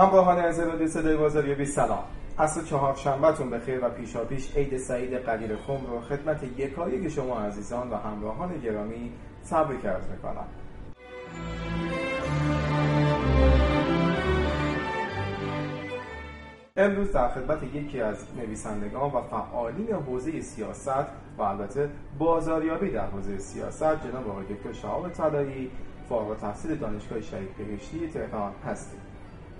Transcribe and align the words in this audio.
همراهان 0.00 0.38
رادیو 0.38 0.86
صدای 0.86 1.16
بازاریابی 1.16 1.64
سلام. 1.64 2.04
عصر 2.38 2.62
چهار 2.62 2.94
شنبهتون 2.94 3.50
بخیر 3.50 3.84
و 3.84 3.90
پیشا 3.90 4.24
پیش 4.24 4.56
عید 4.56 4.76
سعید 4.76 5.14
قدیر 5.14 5.56
خم 5.56 5.86
رو 5.86 6.00
خدمت 6.00 6.42
یکایی 6.58 7.02
که 7.02 7.08
شما 7.08 7.40
عزیزان 7.40 7.90
و 7.90 7.96
همراهان 7.96 8.58
گرامی 8.58 9.12
تبریک 9.50 9.86
عرض 9.86 10.10
می‌کنم. 10.10 10.46
امروز 16.76 17.12
در 17.12 17.28
خدمت 17.28 17.62
یکی 17.62 18.00
از 18.00 18.26
نویسندگان 18.36 19.10
و 19.12 19.20
فعالین 19.22 19.92
حوزه 19.92 20.40
سیاست 20.40 21.06
و 21.38 21.42
البته 21.42 21.90
بازاریابی 22.18 22.90
در 22.90 23.06
حوزه 23.06 23.38
سیاست 23.38 23.82
جناب 23.82 24.30
آقای 24.30 24.44
دکتر 24.44 24.72
شهاب 24.72 25.08
طلایی 25.08 25.70
فارغ 26.08 26.28
التحصیل 26.28 26.74
دانشگاه 26.74 27.20
شهید 27.20 27.56
بهشتی 27.56 28.08
تهران 28.08 28.52
هستید 28.66 29.09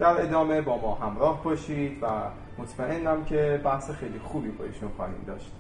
در 0.01 0.23
ادامه 0.23 0.61
با 0.61 0.79
ما 0.79 0.95
همراه 0.95 1.45
باشید 1.45 2.03
و 2.03 2.31
مطمئنم 2.59 3.25
که 3.25 3.61
بحث 3.65 3.91
خیلی 3.91 4.19
خوبی 4.19 4.49
با 4.49 4.65
ایشون 4.65 4.89
خواهیم 4.89 5.25
داشت. 5.27 5.53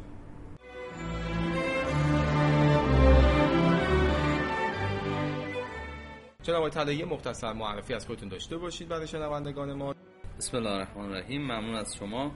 جناب 6.43 6.69
طلایی 6.69 7.05
مختصر 7.05 7.53
معرفی 7.53 7.95
از 7.95 8.07
خودتون 8.07 8.29
داشته 8.29 8.57
باشید 8.57 8.89
برای 8.89 9.07
شنوندگان 9.07 9.73
ما. 9.73 9.95
بسم 10.39 10.57
الله 10.57 10.71
الرحمن 10.71 11.05
الرحیم. 11.05 11.43
ممنون 11.43 11.75
از 11.75 11.97
شما. 11.97 12.31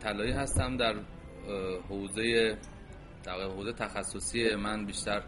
طلایی 0.00 0.32
هستم 0.32 0.76
در 0.76 0.94
حوزه 1.88 2.58
در 3.24 3.40
حوزه 3.42 3.72
تخصصی 3.72 4.54
من 4.54 4.86
بیشتر 4.86 5.22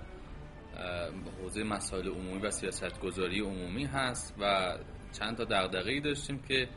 حوزه 1.43 1.65
مسائل 1.65 2.09
عمومی 2.09 2.39
و 2.39 2.51
سیاست 2.51 3.01
گذاری 3.01 3.41
عمومی 3.41 3.85
هست 3.85 4.35
و 4.41 4.75
چند 5.13 5.37
تا 5.37 5.45
دغدغه‌ای 5.45 6.01
داشتیم 6.01 6.43
که 6.49 6.69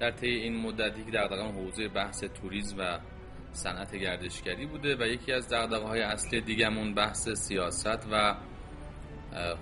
در 0.00 0.10
طی 0.10 0.26
این 0.26 0.56
مدتی 0.56 1.04
که 1.04 1.10
دغدغه 1.10 1.42
حوزه 1.42 1.88
بحث 1.88 2.24
توریسم 2.24 2.76
و 2.78 2.98
صنعت 3.52 3.94
گردشگری 3.94 4.66
بوده 4.66 4.96
و 4.96 5.06
یکی 5.06 5.32
از 5.32 5.52
های 5.52 6.00
اصلی 6.00 6.40
دیگهمون 6.40 6.94
بحث 6.94 7.28
سیاست 7.28 8.06
و 8.12 8.34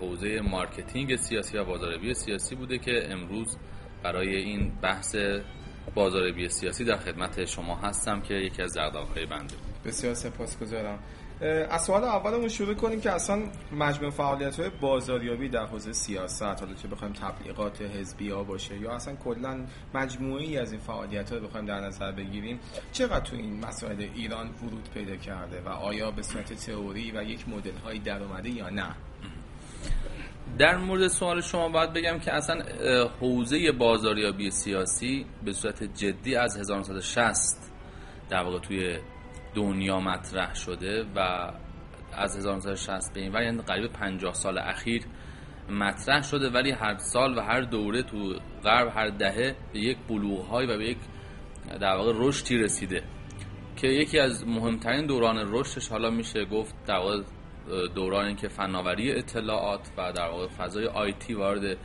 حوزه 0.00 0.40
marketing 0.40 1.16
سیاسی 1.16 1.58
و 1.58 1.64
بازاریابی 1.64 2.14
سیاسی 2.14 2.54
بوده 2.54 2.78
که 2.78 3.12
امروز 3.12 3.56
برای 4.02 4.36
این 4.36 4.72
بحث 4.82 5.16
بازاریابی 5.94 6.48
سیاسی 6.48 6.84
در 6.84 6.96
خدمت 6.96 7.44
شما 7.44 7.76
هستم 7.76 8.20
که 8.20 8.34
یکی 8.34 8.62
از 8.62 8.76
های 8.76 9.26
بنده. 9.26 9.54
بسیار 9.84 10.14
سپاسگزارم. 10.14 10.98
از 11.40 11.84
سوال 11.84 12.04
اولمون 12.04 12.48
شروع 12.48 12.74
کنیم 12.74 13.00
که 13.00 13.10
اصلا 13.10 13.42
مجموع 13.72 14.10
فعالیت 14.10 14.60
های 14.60 14.70
بازاریابی 14.80 15.48
در 15.48 15.66
حوزه 15.66 15.92
سیاست 15.92 16.42
حالا 16.42 16.74
چه 16.82 16.88
بخوایم 16.88 17.12
تبلیغات 17.12 17.82
حزبی 17.82 18.30
ها 18.30 18.44
باشه 18.44 18.78
یا 18.78 18.92
اصلا 18.92 19.14
کلا 19.14 19.66
مجموعی 19.94 20.58
از 20.58 20.72
این 20.72 20.80
فعالیت 20.80 21.32
ها 21.32 21.38
بخوایم 21.38 21.66
در 21.66 21.80
نظر 21.80 22.12
بگیریم 22.12 22.60
چقدر 22.92 23.20
تو 23.20 23.36
این 23.36 23.66
مسائل 23.66 24.08
ایران 24.14 24.46
ورود 24.46 24.88
پیدا 24.94 25.16
کرده 25.16 25.60
و 25.60 25.68
آیا 25.68 26.10
به 26.10 26.22
صورت 26.22 26.52
تئوری 26.52 27.12
و 27.12 27.22
یک 27.22 27.48
مدل 27.48 27.76
هایی 27.84 27.98
در 27.98 28.22
اومده 28.22 28.50
یا 28.50 28.70
نه؟ 28.70 28.94
در 30.58 30.76
مورد 30.76 31.08
سوال 31.08 31.40
شما 31.40 31.68
باید 31.68 31.92
بگم 31.92 32.18
که 32.18 32.32
اصلا 32.32 32.62
حوزه 33.20 33.72
بازاریابی 33.72 34.50
سیاسی 34.50 35.26
به 35.44 35.52
صورت 35.52 35.82
جدی 35.82 36.36
از 36.36 36.56
1960 36.56 37.56
در 38.30 38.42
واقع 38.42 38.58
توی 38.58 38.98
دنیا 39.56 40.00
مطرح 40.00 40.54
شده 40.54 41.04
و 41.16 41.50
از 42.12 42.36
1960 42.36 43.14
به 43.14 43.20
این 43.20 43.32
ور 43.32 43.42
یعنی 43.42 43.62
قریب 43.62 43.92
50 43.92 44.34
سال 44.34 44.58
اخیر 44.58 45.02
مطرح 45.70 46.22
شده 46.22 46.50
ولی 46.50 46.70
هر 46.70 46.96
سال 46.96 47.38
و 47.38 47.40
هر 47.40 47.60
دوره 47.60 48.02
تو 48.02 48.34
غرب 48.64 48.88
هر 48.88 49.08
دهه 49.08 49.56
به 49.72 49.78
یک 49.78 49.98
بلوغ 50.08 50.52
و 50.52 50.66
به 50.66 50.90
یک 50.90 50.98
در 51.80 51.96
واقع 51.96 52.12
رشدی 52.14 52.56
رسیده. 52.56 53.02
که 53.76 53.88
یکی 53.88 54.18
از 54.18 54.48
مهمترین 54.48 55.06
دوران 55.06 55.48
رشدش 55.52 55.88
حالا 55.88 56.10
میشه 56.10 56.44
گفت 56.44 56.74
در 56.86 56.96
واقع 56.96 57.22
دورانی 57.94 58.34
که 58.34 58.48
فناوری 58.48 59.12
اطلاعات 59.12 59.90
و 59.98 60.12
در 60.12 60.28
واقع 60.28 60.46
فضای 60.46 60.86
آیتی 60.86 61.34
وارد 61.34 61.76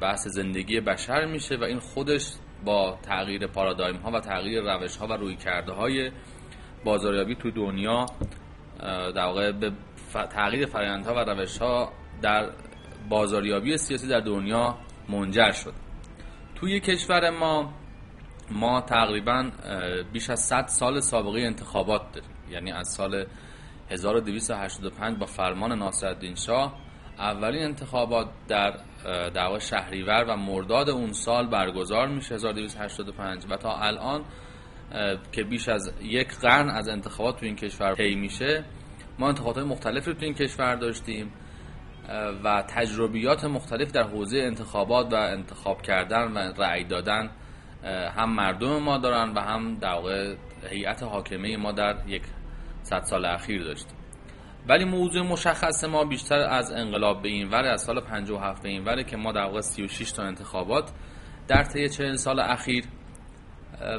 بحث 0.00 0.28
زندگی 0.28 0.80
بشر 0.80 1.24
میشه 1.24 1.56
و 1.56 1.64
این 1.64 1.78
خودش 1.78 2.32
با 2.64 2.98
تغییر 3.02 3.46
پارادایم 3.46 3.96
ها 3.96 4.10
و 4.10 4.20
تغییر 4.20 4.62
روش 4.62 4.96
ها 4.96 5.06
و 5.06 5.12
روی 5.12 5.36
های 5.76 6.10
بازاریابی 6.84 7.34
تو 7.34 7.50
دنیا 7.50 8.06
در 9.14 9.24
واقع 9.24 9.52
به 9.52 9.72
تغییر 10.12 10.66
فرآیندها 10.66 11.14
و 11.14 11.18
روش 11.18 11.58
ها 11.58 11.92
در 12.22 12.50
بازاریابی 13.08 13.76
سیاسی 13.76 14.08
در 14.08 14.20
دنیا 14.20 14.78
منجر 15.08 15.52
شد. 15.52 15.72
توی 16.54 16.80
کشور 16.80 17.30
ما 17.30 17.72
ما 18.50 18.80
تقریبا 18.80 19.50
بیش 20.12 20.30
از 20.30 20.40
100 20.40 20.66
سال 20.66 21.00
سابقه 21.00 21.40
انتخابات 21.40 22.02
داریم. 22.12 22.30
یعنی 22.50 22.72
از 22.72 22.88
سال 22.88 23.26
1285 23.90 25.18
با 25.18 25.26
فرمان 25.26 25.72
ناصرالدین 25.78 26.34
شاه 26.34 26.74
اولین 27.18 27.62
انتخابات 27.62 28.28
در 28.48 28.74
دعوا 29.34 29.58
شهریور 29.58 30.24
و 30.28 30.36
مرداد 30.36 30.90
اون 30.90 31.12
سال 31.12 31.46
برگزار 31.46 32.08
میشه 32.08 32.34
1285 32.34 33.44
و 33.50 33.56
تا 33.56 33.76
الان 33.76 34.24
که 35.32 35.44
بیش 35.44 35.68
از 35.68 35.92
یک 36.02 36.28
قرن 36.28 36.70
از 36.70 36.88
انتخابات 36.88 37.40
تو 37.40 37.46
این 37.46 37.56
کشور 37.56 37.94
طی 37.94 38.14
میشه. 38.14 38.64
ما 39.18 39.28
انتخابات 39.28 39.58
مختلفی 39.58 40.14
تو 40.14 40.24
این 40.24 40.34
کشور 40.34 40.74
داشتیم 40.74 41.32
و 42.44 42.64
تجربیات 42.68 43.44
مختلف 43.44 43.92
در 43.92 44.02
حوزه 44.02 44.38
انتخابات 44.38 45.12
و 45.12 45.16
انتخاب 45.16 45.82
کردن 45.82 46.32
و 46.32 46.38
رأی 46.38 46.84
دادن 46.84 47.30
هم 48.16 48.34
مردم 48.34 48.82
ما 48.82 48.98
دارن 48.98 49.32
و 49.34 49.40
هم 49.40 49.78
در 49.78 49.92
واقع 49.92 50.34
هیئت 50.70 51.02
حاکمه 51.02 51.56
ما 51.56 51.72
در 51.72 51.96
یک 52.06 52.22
صد 52.82 53.02
سال 53.02 53.24
اخیر 53.24 53.64
داشتیم 53.64 53.96
ولی 54.68 54.84
موضوع 54.84 55.22
مشخص 55.22 55.84
ما 55.84 56.04
بیشتر 56.04 56.38
از 56.38 56.72
انقلاب 56.72 57.22
به 57.22 57.28
این 57.28 57.48
وره 57.50 57.68
از 57.68 57.82
سال 57.82 58.00
57 58.00 58.62
به 58.62 58.68
این 58.68 58.84
وره 58.84 59.04
که 59.04 59.16
ما 59.16 59.32
در 59.32 59.44
واقع 59.44 59.60
36 59.60 60.12
تا 60.12 60.22
انتخابات 60.22 60.90
در 61.48 61.64
طی 61.64 61.88
40 61.88 62.16
سال 62.16 62.40
اخیر 62.40 62.84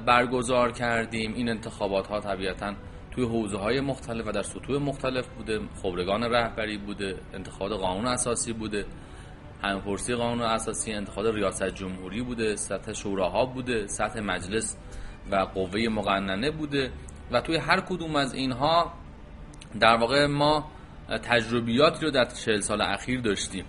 برگزار 0.06 0.72
کردیم. 0.72 1.34
این 1.34 1.50
انتخابات 1.50 2.08
ها 2.08 2.20
طبیعتا 2.20 2.74
توی 3.12 3.24
حوزه 3.26 3.58
های 3.58 3.80
مختلف 3.80 4.28
و 4.28 4.32
در 4.32 4.42
سطوح 4.44 4.82
مختلف 4.82 5.28
بوده. 5.28 5.60
خبرگان 5.84 6.24
رهبری 6.24 6.78
بوده 6.78 7.16
انتخابات 7.34 7.80
قانون 7.80 8.06
اساسی 8.06 8.54
بوده 8.54 8.86
همپرسی 9.64 10.16
قانون 10.16 10.42
اساسی 10.42 10.94
انتخابات 10.94 11.36
ریاست 11.36 11.70
جمهوری 11.70 12.22
بوده 12.22 12.56
سطح 12.56 12.94
شوراها 12.94 13.46
بوده 13.46 13.88
سطح 13.88 14.20
مجلس 14.20 14.78
و 15.32 15.36
قوه 15.36 15.88
مقننه 15.90 16.52
بوده. 16.52 16.92
و 17.32 17.42
توی 17.42 17.58
هر 17.58 17.82
کدوم 17.82 18.16
از 18.16 18.34
اینها 18.34 18.94
در 19.80 19.96
واقع 19.96 20.26
ما 20.26 20.72
تجربیاتی 21.24 22.06
رو 22.06 22.12
در 22.12 22.26
چهل 22.26 22.60
سال 22.60 22.82
اخیر 22.82 23.22
داشتیم. 23.22 23.66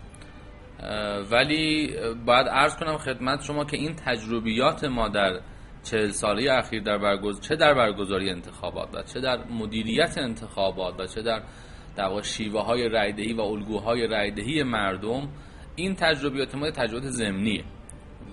ولی 1.31 1.97
باید 2.27 2.49
عرض 2.49 2.77
کنم 2.77 2.97
خدمت 2.97 3.43
شما 3.43 3.65
که 3.65 3.77
این 3.77 3.95
تجربیات 3.95 4.85
ما 4.85 5.09
در 5.09 5.41
چهل 5.91 6.11
ساله 6.11 6.53
اخیر 6.53 6.83
در 6.83 6.99
برگز... 6.99 7.41
چه 7.41 7.57
در 7.57 7.75
برگزاری 7.75 8.31
انتخابات 8.31 8.95
و 8.95 9.03
چه 9.03 9.21
در 9.21 9.45
مدیریت 9.45 10.19
انتخابات 10.19 11.01
و 11.01 11.07
چه 11.07 11.23
در 11.23 11.43
در 11.97 12.23
شیوه 12.23 12.61
های 12.61 12.89
رایدهی 12.89 13.33
و 13.33 13.41
الگوهای 13.41 14.07
رایدهی 14.07 14.63
مردم 14.63 15.29
این 15.77 15.95
تجربیات 15.95 16.55
ما 16.55 16.71
تجربیات 16.71 17.11
زمینیه 17.11 17.65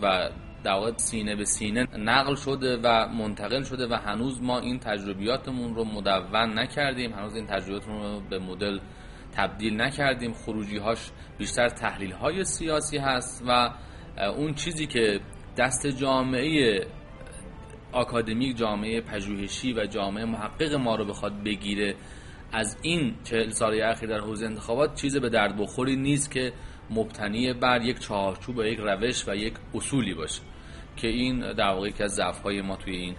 و 0.02 0.30
در 0.64 0.94
سینه 0.98 1.36
به 1.36 1.46
سینه 1.46 1.88
نقل 1.98 2.36
شده 2.36 2.80
و 2.84 3.08
منتقل 3.08 3.64
شده 3.64 3.88
و 3.88 3.94
هنوز 3.94 4.42
ما 4.42 4.60
این 4.60 4.80
تجربیاتمون 4.80 5.76
رو 5.76 5.86
مدون 5.86 6.60
نکردیم. 6.60 7.14
هنوز 7.14 7.36
این 7.36 7.46
تجربیاتمون 7.46 8.02
رو 8.02 8.22
به 8.30 8.40
مدل 8.40 8.80
تبدیل 9.36 9.82
نکردیم. 9.82 10.34
خروجی 10.34 10.78
هاش 10.78 11.12
بیشتر 11.38 11.70
تحلیل 11.70 12.12
های 12.12 12.44
سیاسی 12.44 12.98
هست 12.98 13.44
و 13.48 13.70
اون 14.38 14.54
چیزی 14.54 14.86
که 14.88 15.20
دست 15.58 15.88
جامعه 15.88 16.88
آکادمیک 17.94 18.58
جامعه 18.58 19.02
پژوهشی 19.02 19.74
و 19.74 19.86
جامعه 19.86 20.26
محقق 20.26 20.74
ما 20.74 20.96
رو 20.96 21.06
بخواد 21.06 21.44
بگیره 21.44 21.96
از 22.52 22.78
این 22.82 23.16
چهل 23.24 23.50
سال 23.50 23.82
اخیر 23.82 24.10
در 24.10 24.20
حوزه 24.20 24.46
انتخابات 24.46 24.96
چیز 24.96 25.18
به 25.18 25.30
درد 25.30 25.58
بخوری 25.58 25.96
نیست 25.96 26.32
که 26.32 26.54
مبتنی 26.90 27.54
بر 27.54 27.82
یک 27.82 28.00
چهارچوب 28.00 28.58
و 28.58 28.64
یک 28.64 28.80
روش 28.80 29.28
و 29.28 29.36
یک 29.36 29.54
اصولی 29.74 30.14
باشه 30.14 30.42
که 30.98 31.08
این 31.08 31.54
در 31.54 31.70
واقع 31.70 31.88
یکی 31.88 32.04
از 32.04 32.16
ضعف 32.16 32.46
ما 32.46 32.76
توی 32.76 32.96
این 32.96 33.16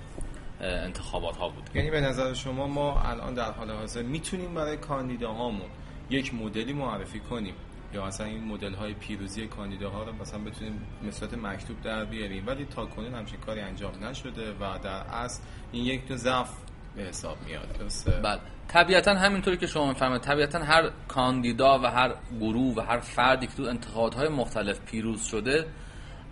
انتخابات 0.60 1.36
ها 1.36 1.48
بود 1.48 1.70
یعنی 1.74 1.90
به 1.90 2.00
نظر 2.00 2.34
شما 2.34 2.66
ما 2.66 3.00
الان 3.00 3.34
در 3.34 3.50
حال 3.50 3.70
حاضر 3.70 4.02
می‌تونیم 4.02 4.54
برای 4.54 4.76
کاندیداهامون 4.76 5.68
یک 6.10 6.34
مدلی 6.34 6.72
معرفی 6.72 7.20
کنیم؟ 7.20 7.54
یا 7.94 8.06
اصلا 8.06 8.26
این 8.26 8.44
مدل 8.44 8.74
های 8.74 8.94
پیروزی 8.94 9.46
کاندیداها 9.46 10.02
رو 10.02 10.12
مثلا 10.12 10.40
بتونیم 10.40 10.86
مثبت 11.02 11.34
مکتوب 11.34 11.80
در 11.82 12.04
بیاریم. 12.04 12.46
ولی 12.46 12.64
تا 12.64 12.86
کنون 12.86 13.14
همچین 13.14 13.40
کاری 13.40 13.60
انجام 13.60 14.04
نشده 14.04 14.52
و 14.52 14.78
در 14.82 14.90
اصل 14.90 15.42
این 15.72 15.84
یک 15.84 16.08
تو 16.08 16.16
ضعف 16.16 16.50
به 16.96 17.02
حساب 17.02 17.36
میاد. 17.46 17.78
درسته؟ 17.78 18.10
بله. 18.10 18.40
طبیعتا 18.68 19.14
همینطوری 19.14 19.56
که 19.56 19.66
شما 19.66 19.88
میفرمایید. 19.88 20.22
طبیعتا 20.22 20.58
هر 20.58 20.90
کاندیدا 21.08 21.78
و 21.78 21.86
هر 21.86 22.14
گروه 22.40 22.74
و 22.76 22.80
هر 22.80 22.98
فردی 23.00 23.46
که 23.46 23.52
تو 23.52 23.62
انتخابات 23.62 24.18
مختلف 24.18 24.80
پیروز 24.80 25.22
شده 25.22 25.66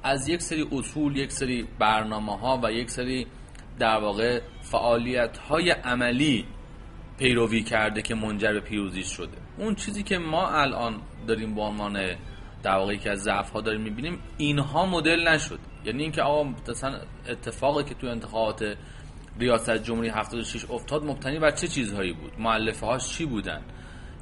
از 0.02 0.28
یک 0.28 0.42
سری 0.42 0.68
اصول 0.72 1.16
یک 1.16 1.32
سری 1.32 1.68
برنامه 1.78 2.38
ها 2.38 2.60
و 2.62 2.72
یک 2.72 2.90
سری 2.90 3.26
در 3.78 3.98
واقع 3.98 4.40
فعالیت 4.62 5.38
های 5.38 5.70
عملی 5.70 6.46
پیروی 7.18 7.62
کرده 7.62 8.02
که 8.02 8.14
منجر 8.14 8.52
به 8.52 8.60
پیروزی 8.60 9.02
شده. 9.02 9.36
اون 9.58 9.74
چیزی 9.74 10.02
که 10.02 10.18
ما 10.18 10.48
الان 10.48 11.00
داریم 11.26 11.54
با 11.54 11.68
عنوان 11.68 12.16
در 12.62 12.76
واقع 12.76 12.96
که 12.96 13.10
از 13.10 13.22
ضعف 13.22 13.50
ها 13.50 13.60
داریم 13.60 13.80
می‌بینیم 13.80 14.18
اینها 14.38 14.86
مدل 14.86 15.28
نشد. 15.28 15.58
یعنی 15.84 16.02
اینکه 16.02 16.22
آقا 16.22 16.54
مثلا 16.68 17.00
اتفاقی 17.28 17.84
که 17.84 17.94
تو 17.94 18.06
انتخابات 18.06 18.76
ریاست 19.38 19.78
جمهوری 19.78 20.08
76 20.08 20.70
افتاد 20.70 21.04
مبتنی 21.04 21.38
بر 21.38 21.50
چه 21.50 21.68
چیزهایی 21.68 22.12
بود؟ 22.12 22.32
مؤلفه 22.38 22.86
هاش 22.86 23.08
چی 23.08 23.26
بودن؟ 23.26 23.62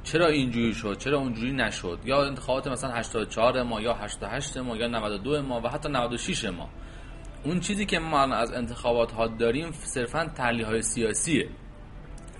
چرا 0.03 0.27
اینجوری 0.27 0.73
شد؟ 0.73 0.97
چرا 0.97 1.17
اونجوری 1.17 1.53
نشد؟ 1.53 1.99
یا 2.05 2.25
انتخابات 2.25 2.67
مثلا 2.67 2.91
84 2.91 3.63
ما 3.63 3.81
یا 3.81 3.93
88 3.93 4.57
ما 4.57 4.77
یا 4.77 4.87
92 4.87 5.41
ما 5.41 5.61
و 5.61 5.67
حتی 5.67 5.89
96 5.89 6.45
ما. 6.45 6.69
اون 7.43 7.59
چیزی 7.59 7.85
که 7.85 7.99
ما 7.99 8.21
از 8.21 8.51
انتخابات 8.51 9.11
ها 9.11 9.27
داریم 9.27 9.71
صرفا 9.71 10.25
تحلیل 10.35 10.65
های 10.65 10.81
سیاسیه. 10.81 11.49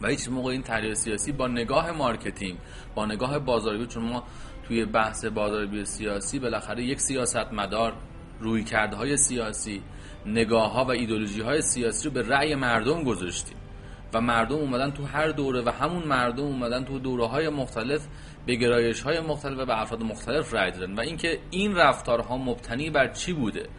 و 0.01 0.07
هیچ 0.07 0.29
موقع 0.29 0.51
این 0.51 0.61
تحلیل 0.61 0.93
سیاسی 0.93 1.31
با 1.31 1.47
نگاه 1.47 1.91
marketing 1.91 2.57
با 2.95 3.05
نگاه 3.05 3.39
بازاریابی 3.39 3.87
چون 3.87 4.03
ما 4.03 4.23
توی 4.71 4.85
بحث 4.85 5.25
بازاریابی 5.25 5.85
سیاسی 5.85 6.39
بالاخره 6.39 6.83
یک 6.83 6.99
سیاست 6.99 7.53
مدار 7.53 7.93
رویکردهای 8.39 9.17
سیاسی 9.17 9.81
نگاه 10.25 10.71
ها 10.71 10.85
و 10.85 10.91
ایدئولوژی 10.91 11.41
های 11.41 11.61
سیاسی 11.61 12.05
رو 12.07 12.13
به 12.13 12.21
رأی 12.21 12.55
مردم 12.55 13.03
گذاشتیم. 13.03 13.57
و 14.13 14.21
مردم 14.21 14.55
اومدن 14.55 14.91
تو 14.91 15.05
هر 15.05 15.27
دوره 15.27 15.61
و 15.61 15.69
همون 15.69 16.03
مردم 16.03 16.43
اومدن 16.43 16.83
تو 16.83 16.99
دوره 16.99 17.27
های 17.27 17.49
مختلف 17.49 18.07
به 18.45 18.55
گرایش 18.55 19.01
های 19.01 19.19
مختلف 19.19 19.59
و 19.59 19.65
به 19.65 19.81
افراد 19.81 20.03
مختلف 20.03 20.53
رأی 20.53 20.71
دادن. 20.71 20.95
و 20.95 20.99
اینکه 20.99 21.39
این 21.49 21.75
رفتارها 21.75 22.37
مبتنی 22.37 22.89
بر 22.89 23.07
چی 23.07 23.33
بوده 23.33 23.69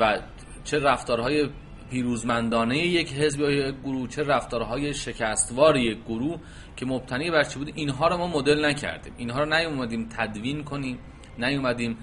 و 0.00 0.18
چه 0.64 0.78
رفتارهای 0.78 1.48
پیروزمندانه 1.92 2.78
یک 2.78 3.12
حزب 3.12 3.40
یا 3.40 3.50
یک 3.50 3.74
گروه 3.84 4.08
چه 4.08 4.22
رفتارهای 4.22 4.94
شکستوار 4.94 5.76
یک 5.76 5.98
گروه 6.04 6.40
که 6.76 6.86
مبتنی 6.86 7.30
بر 7.30 7.44
چی 7.44 7.58
بود؟ 7.58 7.72
اینها 7.74 8.08
رو 8.08 8.16
ما 8.16 8.26
مدل 8.26 8.64
نکردیم. 8.64 9.12
اینها 9.16 9.40
رو 9.40 9.54
نیومدیم 9.54 10.08
تدوین 10.18 10.64
کنیم 10.64 10.98
نیومدیم 11.38 11.96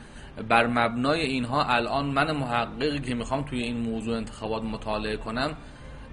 بر 0.50 0.68
مبنای 0.68 1.22
اینها 1.22 1.64
الان 1.64 2.06
من 2.06 2.32
محققی 2.32 3.00
که 3.00 3.16
می‌خوام 3.16 3.42
توی 3.44 3.64
این 3.64 3.78
موضوع 3.78 4.18
انتخابات 4.18 4.64
مطالعه 4.64 5.18
کنم 5.18 5.58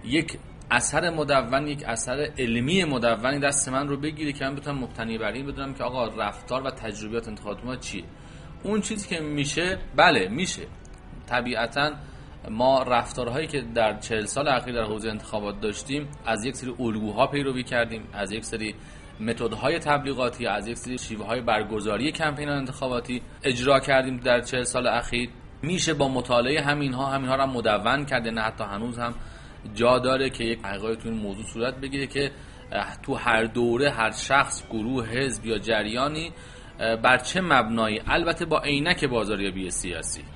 یک 0.04 0.38
اثر 0.70 1.10
مدون 1.10 1.66
یک 1.66 1.84
اثر 1.86 2.30
علمی 2.38 2.84
مدونی 2.84 3.38
دست 3.38 3.68
من 3.68 3.88
رو 3.88 3.96
بگیره 3.96 4.32
که 4.32 4.44
من 4.44 4.54
بتونم 4.54 4.78
مبتنی 4.78 5.18
بر 5.18 5.32
این 5.32 5.46
بدونم 5.46 5.74
که 5.74 5.84
آقا 5.84 6.06
رفتار 6.06 6.62
و 6.62 6.70
تجربیات 6.70 7.28
انتخابات 7.28 7.64
ما 7.64 7.76
چیه. 7.76 8.04
اون 8.62 8.80
چیزی 8.80 9.08
که 9.08 9.20
میشه 9.20 9.78
بله 9.96 10.28
میشه. 10.28 10.66
طبیعتا 11.26 11.92
ما 12.50 12.82
رفتارهایی 12.82 13.46
که 13.46 13.60
در 13.74 13.98
چهل 14.00 14.24
سال 14.24 14.48
اخیر 14.48 14.74
در 14.74 14.82
حوزه 14.82 15.08
انتخابات 15.08 15.60
داشتیم 15.60 16.08
از 16.26 16.44
یک 16.44 16.56
سری 16.56 16.74
الگوها 16.80 17.26
پیروی 17.26 17.62
کردیم 17.62 18.02
از 18.12 18.32
یک 18.32 18.44
سری 18.44 18.74
متدهای 19.20 19.78
تبلیغاتی 19.78 20.46
از 20.46 20.68
یک 20.68 20.76
سری 20.76 20.98
شیوه 20.98 21.26
های 21.26 21.40
برگزاری 21.40 22.12
کمپین 22.12 22.48
انتخاباتی 22.48 23.22
اجرا 23.42 23.80
کردیم 23.80 24.16
در 24.16 24.40
چهل 24.40 24.62
سال 24.62 24.86
اخیر. 24.86 25.30
میشه 25.62 25.94
با 25.94 26.08
مطالعه 26.08 26.62
همین 26.62 26.92
ها 26.92 27.06
همین 27.06 27.28
ها 27.28 27.34
را 27.34 27.46
مدون 27.46 28.04
کرده 28.04 28.30
نه 28.30 28.40
حتی 28.40 28.64
هنوز 28.64 28.98
هم 28.98 29.14
جا 29.74 29.98
داره 29.98 30.30
که 30.30 30.44
یک 30.44 30.58
حقیقی 30.64 30.96
تو 30.96 31.08
این 31.08 31.18
موضوع 31.18 31.44
صورت 31.44 31.74
بگیره 31.74 32.06
که 32.06 32.30
تو 33.02 33.14
هر 33.14 33.44
دوره 33.44 33.90
هر 33.90 34.10
شخص 34.10 34.66
گروه 34.70 35.08
حزب 35.08 35.46
یا 35.46 35.58
جریانی 35.58 36.32
بر 36.78 37.18
چه 37.18 37.40
مبنایی؟ 37.40 38.02
البته 38.06 38.44
با 38.44 38.60
عینک 38.60 39.04
بازاریابی 39.04 39.70
سیاسی. 39.70 40.35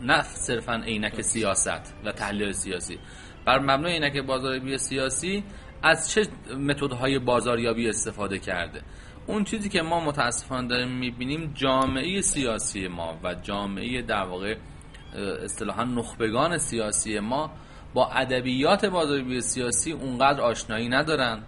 نه 0.00 0.22
صرفا 0.22 0.82
عینک 0.86 1.20
سیاست 1.20 1.94
و 2.04 2.12
تحلیل 2.12 2.52
سیاسی. 2.52 2.98
بر 3.44 3.58
مبنای 3.58 3.92
عینک 3.92 4.16
بازاریابی 4.16 4.78
سیاسی 4.78 5.44
از 5.82 6.10
چه 6.10 6.26
متدهای 6.58 7.18
بازاریابی 7.18 7.88
استفاده 7.88 8.38
کرده؟ 8.38 8.82
اون 9.26 9.44
چیزی 9.44 9.68
که 9.68 9.82
ما 9.82 10.00
متاسفانه 10.00 10.68
داریم 10.68 10.88
می‌بینیم 10.88 11.52
جامعه 11.54 12.20
سیاسی 12.20 12.88
ما 12.88 13.18
و 13.24 13.34
جامعه 13.34 14.02
در 14.02 14.24
واقع 14.24 14.56
اصطلاحا 15.44 15.84
نخبگان 15.84 16.58
سیاسی 16.58 17.18
ما 17.18 17.50
با 17.94 18.08
ادبیات 18.10 18.84
بازاریابی 18.84 19.40
سیاسی 19.40 19.92
اونقدر 19.92 20.40
آشنایی 20.40 20.88
ندارن 20.88 21.42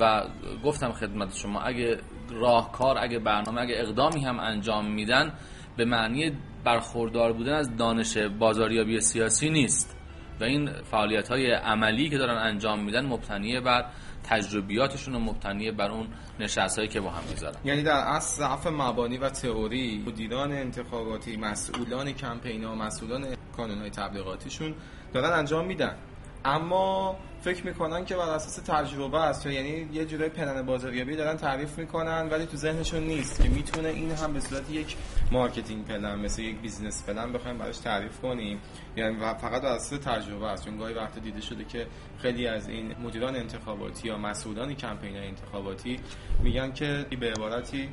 و 0.00 0.24
گفتم 0.64 0.92
خدمت 0.92 1.34
شما 1.34 1.60
اگه 1.60 1.98
راهکار 2.30 2.98
اگه 2.98 3.18
برنامه 3.18 3.60
اگه 3.60 3.74
اقدامی 3.78 4.24
هم 4.24 4.40
انجام 4.40 4.86
میدن 4.86 5.32
به 5.76 5.84
معنی 5.84 6.32
برخوردار 6.64 7.32
بودن 7.32 7.52
از 7.52 7.76
دانش 7.76 8.16
بازاریابی 8.16 9.00
سیاسی 9.00 9.50
نیست. 9.50 9.96
و 10.40 10.44
این 10.44 10.70
فعالیت 10.90 11.28
های 11.28 11.52
عملی 11.52 12.10
که 12.10 12.18
دارن 12.18 12.36
انجام 12.36 12.84
میدن 12.84 13.06
مبتنی 13.06 13.60
بر 13.60 13.84
تجربیاتشون 14.24 15.14
و 15.14 15.18
مبتنی 15.18 15.70
بر 15.70 15.90
اون 15.90 16.06
نشست 16.40 16.78
هایی 16.78 16.88
که 16.88 17.00
با 17.00 17.10
هم 17.10 17.22
می‌ذارن. 17.30 17.56
یعنی 17.64 17.82
در 17.82 17.96
اصل 17.96 18.38
ضعف 18.38 18.66
مبانی 18.66 19.18
و 19.18 19.28
تئوری 19.28 20.02
مدیران 20.06 20.52
انتخاباتی 20.52 21.36
مسئولان 21.36 22.12
کمپین 22.12 22.64
ها 22.64 22.74
مسئولان 22.74 23.26
کانون 23.56 23.78
های 23.78 23.90
تبلیغاتیشون 23.90 24.74
دارن 25.12 25.38
انجام 25.38 25.66
میدن. 25.66 25.96
اما 26.44 27.16
فکر 27.42 27.66
می‌کنن 27.66 28.04
که 28.04 28.16
بر 28.16 28.30
اساس 28.30 28.56
تجربه 28.56 29.20
است. 29.20 29.46
یعنی 29.46 29.88
یه 29.92 30.04
جورای 30.04 30.28
پلن 30.28 30.62
بازاریابی 30.62 31.16
دارن 31.16 31.36
تعریف 31.36 31.78
می‌کنن 31.78 32.28
ولی 32.28 32.46
تو 32.46 32.56
ذهنشون 32.56 33.02
نیست 33.02 33.42
که 33.42 33.48
می‌تونه 33.48 33.88
این 33.88 34.10
هم 34.10 34.32
به 34.32 34.40
صورت 34.40 34.70
یک 34.70 34.96
marketing 35.32 35.84
plan 35.84 36.18
مثل 36.18 36.42
یک 36.42 36.56
business 36.56 37.04
plan 37.04 37.32
بخوایم 37.32 37.58
براش 37.58 37.78
تعریف 37.78 38.20
کنیم. 38.20 38.60
یعنی 38.96 39.16
فقط 39.18 39.62
بر 39.62 39.68
اساس 39.68 40.00
تجربه 40.00 40.46
است. 40.46 40.64
چون 40.64 40.76
گاهی 40.76 40.94
وقت 40.94 41.18
دیده 41.18 41.40
شده 41.40 41.64
که 41.64 41.86
خیلی 42.18 42.46
از 42.46 42.68
این 42.68 42.94
مدیران 43.02 43.36
انتخاباتی 43.36 44.08
یا 44.08 44.18
مسئولان 44.18 44.74
کمپین 44.74 45.16
انتخاباتی 45.16 46.00
میگن 46.42 46.72
که 46.72 47.06
به 47.20 47.30
عبارتی 47.30 47.88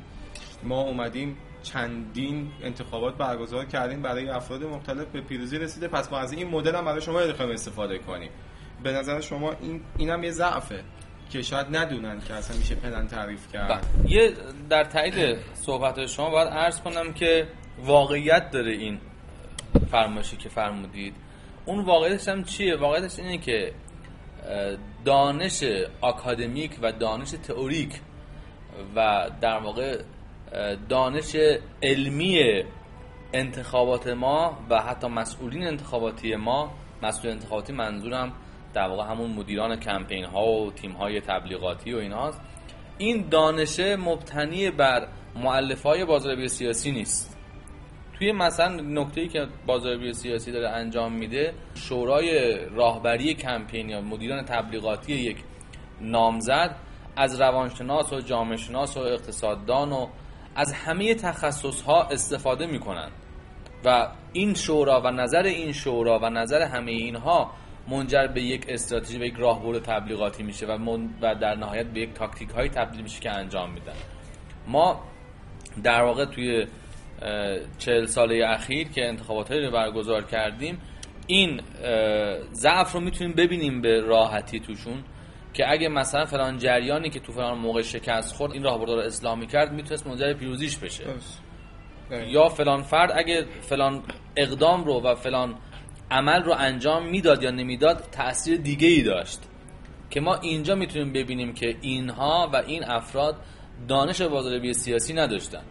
ما 0.62 0.80
اومدیم 0.80 1.36
چندین 1.62 2.50
انتخابات 2.62 3.16
برگزار 3.16 3.64
کردیم 3.64 4.02
برای 4.02 4.28
افراد 4.28 4.64
مختلف 4.64 5.06
به 5.06 5.20
پیروزی 5.20 5.58
رسیده 5.58 5.88
پس 5.88 6.12
ما 6.12 6.18
از 6.18 6.32
این 6.32 6.48
مدل 6.48 6.74
هم 6.74 6.84
برای 6.84 7.00
شما 7.00 7.20
استفاده 7.20 7.98
کنیم. 7.98 8.30
به 8.82 8.92
نظر 8.92 9.20
شما 9.20 9.52
این 9.60 9.80
اینم 9.98 10.24
یه 10.24 10.30
ضعفه 10.30 10.82
که 11.30 11.42
شاید 11.42 11.76
ندونن 11.76 12.20
که 12.20 12.34
اصلا 12.34 12.56
میشه 12.56 12.74
پلن 12.74 13.06
تعریف 13.06 13.52
کرد. 13.52 13.68
بله. 13.68 14.12
یه 14.12 14.32
در 14.70 14.84
تایید 14.84 15.38
صحبت 15.54 16.06
شما 16.06 16.30
باید 16.30 16.48
عرض 16.48 16.80
کنم 16.80 17.12
که 17.12 17.48
واقعیت 17.78 18.50
داره 18.50 18.72
این 18.72 18.98
فرمایشی 19.90 20.36
که 20.36 20.48
فرمودید. 20.48 21.14
اون 21.64 21.84
واقعیتش 21.84 22.28
هم 22.28 22.44
چیه؟ 22.44 22.76
واقعیتش 22.76 23.18
اینه 23.18 23.38
که 23.38 23.72
دانش 25.04 25.64
آکادمیک 26.00 26.78
و 26.82 26.92
دانش 26.92 27.30
تئوریک 27.30 28.00
و 28.96 29.30
در 29.40 29.58
واقع 29.58 30.02
دانش 30.88 31.36
علمی 31.82 32.62
انتخابات 33.32 34.06
ما 34.06 34.58
و 34.70 34.80
حتی 34.80 35.06
مسئولین 35.06 35.66
انتخاباتی 35.66 36.36
ما 36.36 36.72
مسئول 37.02 37.30
انتخاباتی 37.30 37.72
منظورم 37.72 38.32
در 38.74 38.88
واقع 38.88 39.10
همون 39.10 39.30
مدیران 39.30 39.76
کمپین 39.76 40.24
ها 40.24 40.46
و 40.46 40.72
تیم 40.72 40.92
های 40.92 41.20
تبلیغاتی 41.20 41.92
و 41.92 41.96
اینهاست 41.96 42.40
این 42.98 43.28
دانشه 43.30 43.96
مبتنی 43.96 44.70
بر 44.70 45.08
معلف 45.34 45.82
های 45.82 46.04
بازاریابی 46.04 46.48
سیاسی 46.48 46.90
نیست. 46.90 47.38
توی 48.18 48.32
مثلا 48.32 48.80
نکته 48.80 49.20
ای 49.20 49.28
که 49.28 49.46
بازاریابی 49.66 50.12
سیاسی 50.12 50.52
داره 50.52 50.68
انجام 50.68 51.12
میده 51.12 51.54
شورای 51.74 52.58
راهبری 52.68 53.34
کمپین 53.34 53.88
یا 53.88 54.00
مدیران 54.00 54.44
تبلیغاتی 54.44 55.12
یک 55.12 55.36
نامزد 56.00 56.76
از 57.16 57.40
روانشناس 57.40 58.12
و 58.12 58.20
جامعه 58.20 58.56
شناس 58.56 58.96
و 58.96 59.00
اقتصاددان 59.00 59.92
و 59.92 60.06
از 60.56 60.72
همه 60.72 61.14
تخصص 61.14 61.82
ها 61.82 62.02
استفاده 62.02 62.66
می‌کنن. 62.66 63.10
و 63.84 64.08
این 64.32 64.54
شورا 64.54 65.00
و 65.00 65.10
نظر 65.10 65.42
این 65.42 65.72
شورا 65.72 66.18
و 66.18 66.30
نظر 66.30 66.62
همه 66.62 66.90
اینها 66.90 67.50
منجر 67.90 68.26
به 68.26 68.42
یک 68.42 68.64
استراتژی 68.68 69.18
و 69.18 69.24
یک 69.24 69.34
راهبر 69.38 69.78
تبلیغاتی 69.78 70.42
میشه 70.42 70.66
و, 70.66 70.98
و 71.22 71.34
در 71.34 71.54
نهایت 71.54 71.86
به 71.86 72.00
یک 72.00 72.14
تاکتیک 72.14 72.48
های 72.50 72.68
تبدیل 72.68 73.02
میشه 73.02 73.20
که 73.20 73.30
انجام 73.30 73.70
میدن. 73.70 73.96
ما 74.66 75.04
در 75.84 76.02
واقع 76.02 76.24
توی 76.24 76.66
چهل 77.78 78.06
ساله 78.06 78.46
اخیر 78.46 78.88
که 78.88 79.08
انتخابات 79.08 79.52
رو 79.52 79.70
برگزار 79.70 80.24
کردیم 80.24 80.78
این 81.26 81.60
ضعف 82.52 82.92
رو 82.92 83.00
می‌تونیم 83.00 83.32
ببینیم 83.32 83.80
به 83.80 84.00
راحتی 84.00 84.60
توشون 84.60 85.04
که 85.54 85.70
اگه 85.70 85.88
مثلا 85.88 86.24
فلان 86.24 86.58
جریانی 86.58 87.10
که 87.10 87.20
تو 87.20 87.32
فلان 87.32 87.58
موقع 87.58 87.82
شکست 87.82 88.34
خورد 88.34 88.52
این 88.52 88.62
راهبردار 88.62 88.96
رو 88.96 89.02
اسلامی 89.02 89.46
کرد 89.46 89.72
می‌تونست 89.72 90.06
منجر 90.06 90.32
پیروزیش 90.32 90.76
بشه. 90.76 91.04
یا 92.26 92.48
فلان 92.48 92.82
فرد 92.82 93.12
اگه 93.14 93.44
فلان 93.60 94.02
اقدام 94.36 94.84
رو 94.84 95.02
و 95.02 95.14
فلان 95.14 95.54
عمل 96.10 96.42
رو 96.42 96.54
انجام 96.58 97.06
می‌داد 97.06 97.42
یا 97.42 97.50
نمی‌داد 97.50 98.04
تاثیر 98.12 98.60
دیگه 98.60 98.88
ای 98.88 99.02
داشت. 99.02 99.40
که 100.10 100.20
ما 100.20 100.34
اینجا 100.34 100.74
می‌تونیم 100.74 101.12
ببینیم 101.12 101.54
که 101.54 101.76
اینها 101.80 102.50
و 102.52 102.56
این 102.56 102.84
افراد 102.84 103.36
دانش 103.88 104.20
بازاریابی 104.20 104.72
سیاسی 104.72 105.12
نداشتن. 105.12 105.62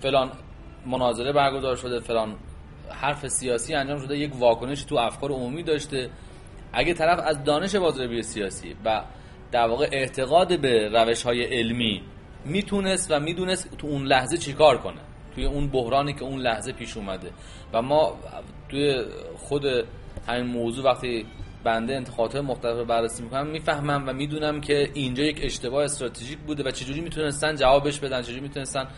فلان 0.00 0.32
مناظره 0.86 1.32
برگزار 1.32 1.76
شده 1.76 2.00
فلان 2.00 2.36
حرف 2.90 3.28
سیاسی 3.28 3.74
انجام 3.74 3.98
شده 3.98 4.18
یک 4.18 4.36
واکنش 4.36 4.84
تو 4.84 4.96
افکار 4.96 5.30
عمومی 5.30 5.62
داشته. 5.62 6.10
اگه 6.72 6.94
طرف 6.94 7.20
از 7.26 7.44
دانش 7.44 7.74
بازاریابی 7.74 8.22
سیاسی 8.22 8.76
و 8.84 9.02
در 9.52 9.66
واقع 9.66 9.88
اعتقاد 9.92 10.60
به 10.60 10.88
روش 10.88 11.22
های 11.22 11.44
علمی 11.44 12.02
می‌تونست 12.44 13.10
و 13.10 13.20
می‌دونست 13.20 13.76
تو 13.76 13.86
اون 13.86 14.06
لحظه 14.06 14.36
چیکار 14.36 14.78
کنه 14.78 15.00
توی 15.34 15.44
اون 15.44 15.68
بحرانی 15.68 16.12
که 16.12 16.22
اون 16.22 16.40
لحظه 16.40 16.72
پیش 16.72 16.96
اومده. 16.96 17.30
و 17.72 17.82
ما 17.82 18.16
توی 18.74 19.04
خود 19.36 19.64
همین 20.28 20.46
موضوع 20.46 20.84
وقتی 20.84 21.26
بنده 21.64 21.96
انتخابات 21.96 22.36
مختلف 22.36 22.76
رو 22.76 22.84
بررسی 22.84 23.22
می‌کنم 23.22 23.46
می‌فهمم 23.46 24.04
و 24.06 24.12
می‌دونم 24.12 24.60
که 24.60 24.90
اینجا 24.94 25.24
یک 25.24 25.40
اشتباه 25.42 25.84
استراتژیک 25.84 26.38
بوده 26.38 26.62
و 26.62 26.70
چجوری 26.70 27.00
می‌تونستن 27.00 27.56
جوابش 27.56 28.00
بدن 28.00 28.22
چجوری 28.22 28.40
می‌تونستن 28.40 28.88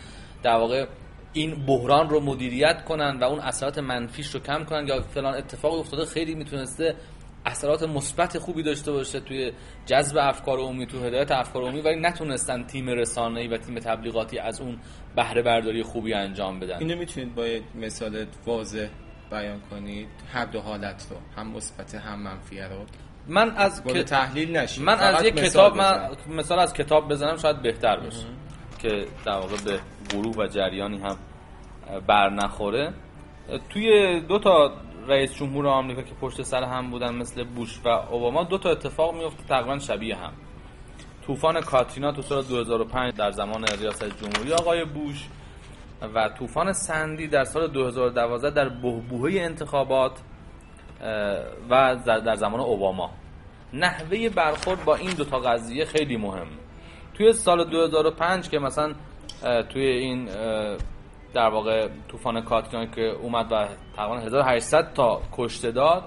در 0.43 0.55
واقع 0.55 0.85
این 1.33 1.65
بحران 1.65 2.09
رو 2.09 2.19
مدیریت 2.19 2.83
کنن 2.85 3.17
و 3.21 3.23
اون 3.23 3.39
اثرات 3.39 3.79
منفیش 3.79 4.27
رو 4.27 4.39
کم 4.39 4.63
کنن. 4.63 4.87
یا 4.87 5.01
فلان 5.01 5.33
اتفاق 5.35 5.79
افتاده 5.79 6.05
خیلی 6.05 6.35
می‌تونسته 6.35 6.95
اثرات 7.45 7.83
مثبت 7.83 8.37
خوبی 8.37 8.63
داشته 8.63 8.91
باشه 8.91 9.19
توی 9.19 9.51
جذب 9.85 10.17
افکار 10.17 10.59
عمومی 10.59 10.87
تو 10.87 10.99
هدایت 10.99 11.31
افکار 11.31 11.63
عمومی 11.63 11.81
ولی 11.81 11.99
نتونستن 11.99 12.63
تیم 12.63 12.89
رسانه‌ای 12.89 13.47
و 13.47 13.57
تیم 13.57 13.79
تبلیغاتی 13.79 14.39
از 14.39 14.61
اون 14.61 14.77
بهره 15.15 15.41
برداری 15.41 15.83
خوبی 15.83 16.13
انجام 16.13 16.59
بدن. 16.59 16.79
اینو 16.79 16.95
می‌تونید 16.95 17.35
با 17.35 17.45
مثال 17.75 18.25
واضح 18.45 18.87
بیان 19.31 19.61
کنید 19.69 20.07
هر 20.33 20.45
دو 20.45 20.61
حالت 20.61 21.07
رو 21.09 21.41
هم 21.41 21.47
مثبت 21.47 21.95
هم 21.95 22.19
منفی 22.19 22.59
رو. 22.59 22.85
من 23.27 23.51
از 23.57 23.83
که 23.83 24.03
تحلیل 24.03 24.57
نشید. 24.57 24.83
من 24.83 24.99
از 24.99 25.25
یک 25.25 25.35
کتاب 25.35 25.77
من 25.77 26.09
مثال 26.29 26.59
از 26.59 26.73
کتاب 26.73 27.09
بزنم 27.09 27.37
شاید 27.37 27.61
بهتر 27.61 27.99
باشه 27.99 28.25
که 28.79 29.05
در 29.25 29.33
واقع 29.33 29.57
به 29.65 29.79
گروه 30.09 30.35
و 30.37 30.47
جریانی 30.47 30.97
هم 30.97 31.17
بر 32.07 32.29
نخوره. 32.29 32.93
توی 33.69 34.19
دو 34.21 34.39
تا 34.39 34.71
رئیس 35.07 35.35
جمهور 35.35 35.67
آمریکا 35.67 36.01
که 36.01 36.13
پشت 36.21 36.41
سر 36.41 36.63
هم 36.63 36.89
بودن 36.89 37.15
مثل 37.15 37.43
بوش 37.43 37.79
و 37.85 37.87
اوباما 37.87 38.43
دو 38.43 38.57
تا 38.57 38.69
اتفاق 38.69 39.15
میفته 39.15 39.43
تقریبا 39.43 39.79
شبیه 39.79 40.15
هم. 40.15 40.33
طوفان 41.27 41.61
کاترینا 41.61 42.11
تو 42.11 42.21
سال 42.21 42.43
2005 42.43 43.13
در 43.13 43.31
زمان 43.31 43.65
ریاست 43.67 44.05
جمهوری 44.05 44.53
آقای 44.53 44.85
بوش 44.85 45.27
و 46.01 46.29
طوفان 46.29 46.73
سندی 46.73 47.27
در 47.27 47.43
سال 47.43 47.67
2012 47.67 48.49
در 48.49 48.69
بهبوهه 48.69 49.41
انتخابات 49.41 50.11
و 51.69 51.95
در 52.05 52.35
زمان 52.35 52.59
اوباما. 52.59 53.09
نحوه 53.73 54.29
برخورد 54.29 54.85
با 54.85 54.95
این 54.95 55.13
دوتا 55.13 55.39
قضیه 55.39 55.85
خیلی 55.85 56.17
مهم. 56.17 56.47
توی 57.13 57.33
سال 57.33 57.63
2005 57.63 58.49
که 58.49 58.59
مثلا 58.59 58.93
توی 59.69 59.85
این 59.85 60.25
در 61.33 61.49
واقع 61.49 61.89
طوفان 62.07 62.41
کاترینا 62.41 62.85
که 62.85 63.01
اومد 63.01 63.51
و 63.51 63.67
تقریبا 63.95 64.17
1800 64.17 64.93
تا 64.93 65.21
کشته 65.31 65.71
داد 65.71 66.03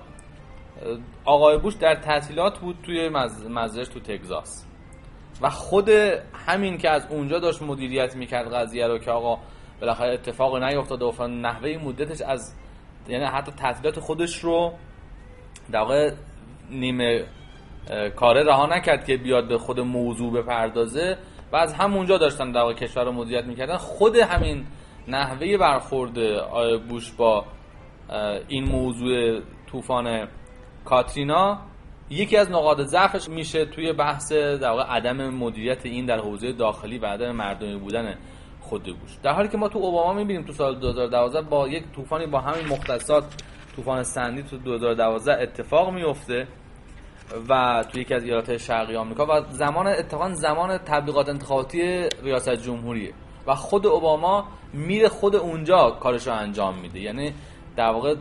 آقای 1.25 1.59
بوش 1.59 1.75
در 1.75 1.95
تعطیلات 1.95 2.59
بود 2.59 2.77
توی 2.83 3.09
مزرش 3.49 3.89
تو 3.89 4.01
تگزاس. 4.01 4.67
و 5.41 5.51
خود 5.51 5.89
همین 6.47 6.79
که 6.79 6.91
از 6.91 7.07
اونجا 7.11 7.39
داشت 7.39 7.63
مدیریت 7.63 8.17
می‌کرد 8.17 8.55
قضیه 8.55 8.87
رو 8.87 8.99
که 8.99 9.11
آقا 9.11 9.39
بالاخره 9.81 10.15
اتفاق 10.15 10.63
نیفتاده 10.63 11.05
و 11.05 11.27
نحوه 11.27 11.79
مدتش 11.85 12.21
از 12.21 12.55
یعنی 13.09 13.25
حتی 13.25 13.53
تعطیلات 13.53 14.01
خودش 14.01 14.39
رو 14.39 14.73
در 15.73 15.81
واقع 15.81 16.13
نیمه 16.71 17.25
کاره 18.17 18.45
رها 18.45 18.67
نکرد 18.67 19.05
که 19.05 19.17
بیاد 19.17 19.49
به 19.49 19.59
خود 19.59 19.81
موضوع 19.81 20.33
بپردازه 20.33 21.19
و 21.53 21.57
از 21.57 21.75
همونجا 21.75 22.19
داشتن 22.19 22.53
در 22.53 22.61
واقع 22.61 22.75
کشور 22.75 23.05
رو 23.05 23.13
مدیریت 23.13 23.45
می‌کردن. 23.45 23.77
خود 23.77 24.17
همین 24.17 24.67
نحوه 25.09 25.57
برخورد 25.57 26.19
بوش 26.89 27.13
با 27.13 27.45
این 28.49 28.65
موضوع 28.65 29.41
طوفان 29.67 30.29
کاترینا 30.85 31.59
یکی 32.11 32.37
از 32.37 32.51
نقاط 32.51 32.81
ضعفش 32.81 33.29
میشه 33.29 33.65
توی 33.65 33.93
بحث 33.93 34.33
در 34.33 34.71
واقع 34.71 34.83
عدم 34.83 35.31
مدیریت 35.31 35.87
این 35.87 36.07
در 36.07 36.19
حوزه 36.19 36.53
داخلی 36.53 36.99
و 36.99 37.07
عدم 37.07 37.33
مردمی 37.33 37.77
بودن 37.77 38.15
خود 38.71 38.85
بوش 38.85 39.17
در 39.23 39.33
حالی 39.33 39.49
که 39.49 39.59
ما 39.59 39.69
تو 39.69 39.79
اوباما 39.79 40.13
می‌بینیم 40.13 40.43
تو 40.43 40.53
سال 40.53 40.79
2012 40.79 41.43
با 41.43 41.69
یک 41.69 41.85
طوفانی 41.93 42.27
با 42.27 42.41
همین 42.41 42.69
مختصات 42.69 43.25
طوفان 43.77 44.03
سندی 44.03 44.43
تو 44.43 44.57
2012 44.57 45.43
اتفاق 45.43 45.91
میفته 45.91 46.49
و 47.49 47.85
توی 47.93 48.01
یکی 48.01 48.15
از 48.15 48.25
ایالات 48.25 48.57
شرقی 48.57 48.97
آمریکا 48.97 49.27
و 49.27 49.43
زمان 49.51 49.87
اتفاقا 49.87 50.35
زمان 50.35 50.79
تبلیغات 50.79 51.29
انتخاباتی 51.29 52.09
ریاست 52.23 52.55
جمهوریه. 52.55 53.13
و 53.47 53.55
خود 53.55 53.87
اوباما 53.87 54.49
میره 54.73 55.09
خود 55.09 55.37
اونجا 55.37 55.91
کارش 55.91 56.27
رو 56.27 56.33
انجام 56.33 56.79
میده. 56.79 57.01
یعنی 57.01 57.33
در 57.77 57.91
واقع 57.91 58.15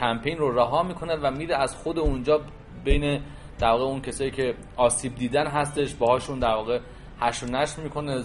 کمپین 0.00 0.38
رو 0.38 0.58
رها 0.58 0.82
می‌کنه 0.82 1.16
و 1.16 1.30
میره 1.30 1.56
از 1.56 1.76
خود 1.76 1.98
اونجا 1.98 2.40
بین 2.84 3.20
در 3.58 3.70
واقع 3.70 3.84
اون 3.84 4.00
کسایی 4.00 4.30
که 4.30 4.54
آسیب 4.76 5.14
دیدن 5.14 5.46
هستش 5.46 5.94
باهاشون 5.94 6.38
در 6.38 6.54
واقع 6.54 6.80
هش 7.20 7.42
و 7.42 7.82
می‌کنه. 7.82 8.24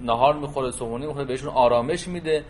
نهار 0.00 0.34
می‌خوره 0.36 0.70
صبحونه 0.70 1.06
می‌خوره 1.06 1.24
بهشون 1.24 1.48
آرامش 1.48 2.08
میده 2.08 2.44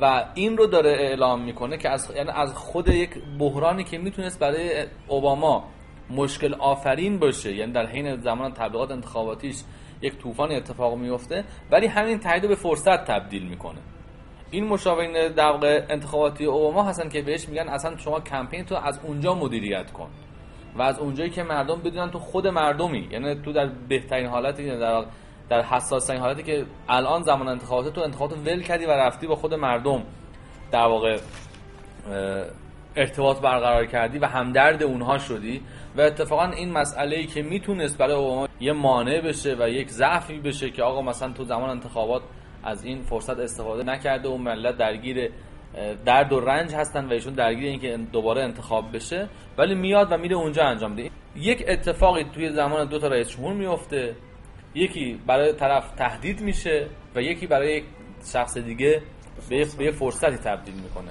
و 0.00 0.24
این 0.34 0.56
رو 0.56 0.66
داره 0.66 0.90
اعلام 0.90 1.42
می‌کنه 1.42 1.76
که 1.78 1.90
از 1.90 2.12
یعنی 2.16 2.30
از 2.30 2.54
خود 2.54 2.88
یک 2.88 3.10
بحرانی 3.38 3.84
که 3.84 3.98
می‌تونست 3.98 4.40
برای 4.40 4.86
اوباما 5.08 5.64
مشکل 6.10 6.54
آفرین 6.54 7.18
باشه 7.18 7.54
یعنی 7.54 7.72
در 7.72 7.86
حین 7.86 8.16
زمان 8.16 8.52
تبلیغات 8.52 8.90
انتخاباتیش 8.90 9.56
یک 10.02 10.18
طوفان 10.18 10.52
اتفاق 10.52 10.98
میفته 10.98 11.44
ولی 11.70 11.86
همین 11.86 12.18
تایید 12.18 12.48
به 12.48 12.54
فرصت 12.54 13.04
تبدیل 13.04 13.48
می‌کنه. 13.48 13.78
این 14.50 14.64
مشاورین 14.64 15.28
در 15.28 15.84
انتخاباتی 15.92 16.44
اوباما 16.44 16.82
هستن 16.82 17.08
که 17.08 17.22
بهش 17.22 17.48
میگن 17.48 17.68
اصلا 17.68 17.96
شما 17.96 18.20
کمپین 18.20 18.64
تو 18.64 18.74
از 18.74 19.00
اونجا 19.02 19.34
مدیریت 19.34 19.92
کن 19.92 20.08
و 20.76 20.82
از 20.82 20.98
اونجایی 20.98 21.30
که 21.30 21.42
مردم 21.42 21.80
بدونن 21.80 22.10
تو 22.10 22.18
خود 22.18 22.46
مردمی 22.46 23.08
یعنی 23.10 23.34
تو 23.34 23.52
در 23.52 23.66
بهترین 23.88 24.26
حالتی 24.26 24.78
در 24.78 25.04
در 25.48 25.62
حساس 25.62 26.10
حالتی 26.10 26.42
که 26.42 26.66
الان 26.88 27.22
زمان 27.22 27.48
انتخابات 27.48 27.94
تو 27.94 28.00
انتخابات 28.00 28.38
ول 28.38 28.62
کردی 28.62 28.84
و 28.84 28.90
رفتی 28.90 29.26
با 29.26 29.34
خود 29.34 29.54
مردم 29.54 30.02
در 30.70 30.86
واقع 30.86 31.18
ارتباط 32.96 33.40
برقرار 33.40 33.86
کردی 33.86 34.18
و 34.18 34.26
همدرد 34.26 34.82
اونها 34.82 35.18
شدی 35.18 35.62
و 35.96 36.00
اتفاقا 36.00 36.44
این 36.44 36.72
مسئله 36.72 37.16
ای 37.16 37.26
که 37.26 37.42
می‌تونست 37.42 37.98
برای 37.98 38.14
اوباما 38.14 38.48
یه 38.60 38.72
مانع 38.72 39.20
بشه 39.20 39.56
و 39.60 39.68
یک 39.68 39.88
ضعفی 39.90 40.38
بشه 40.38 40.70
که 40.70 40.82
آقا 40.82 41.02
مثلا 41.02 41.32
تو 41.32 41.44
زمان 41.44 41.70
انتخابات 41.70 42.22
از 42.64 42.84
این 42.84 43.02
فرصت 43.02 43.38
استفاده 43.38 43.82
نکرده 43.82 44.28
و 44.28 44.36
ملت 44.36 44.76
درگیر 44.76 45.30
درد 46.04 46.32
و 46.32 46.40
رنج 46.40 46.74
هستن 46.74 47.08
و 47.08 47.12
ایشون 47.12 47.34
درگیر 47.34 47.68
اینکه 47.68 47.98
دوباره 48.12 48.42
انتخاب 48.42 48.96
بشه 48.96 49.28
ولی 49.58 49.74
میاد 49.74 50.12
و 50.12 50.16
میره 50.16 50.36
اونجا 50.36 50.64
انجام 50.64 50.94
ده 50.94 51.10
یک 51.36 51.64
اتفاقی 51.68 52.24
توی 52.24 52.52
زمان 52.52 52.88
دو 52.88 52.98
تا 52.98 53.08
رئیس 53.08 53.28
جمهور 53.28 53.52
میفته 53.52 54.16
یکی 54.74 55.20
برای 55.26 55.52
طرف 55.52 55.90
تهدید 55.90 56.40
میشه 56.40 56.88
و 57.14 57.22
یکی 57.22 57.46
برای 57.46 57.76
یک 57.76 57.84
شخص 58.32 58.58
دیگه 58.58 59.02
به 59.48 59.84
یه 59.84 59.90
فرصتی 59.90 60.36
تبدیل 60.36 60.74
می‌کنه. 60.74 61.10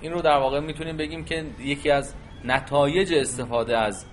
این 0.00 0.12
رو 0.12 0.22
در 0.22 0.36
واقع 0.36 0.60
می‌تونیم 0.60 0.96
بگیم 0.96 1.24
که 1.24 1.44
یکی 1.60 1.90
از 1.90 2.14
نتایج 2.44 3.14
استفاده 3.14 3.78
از 3.78 4.06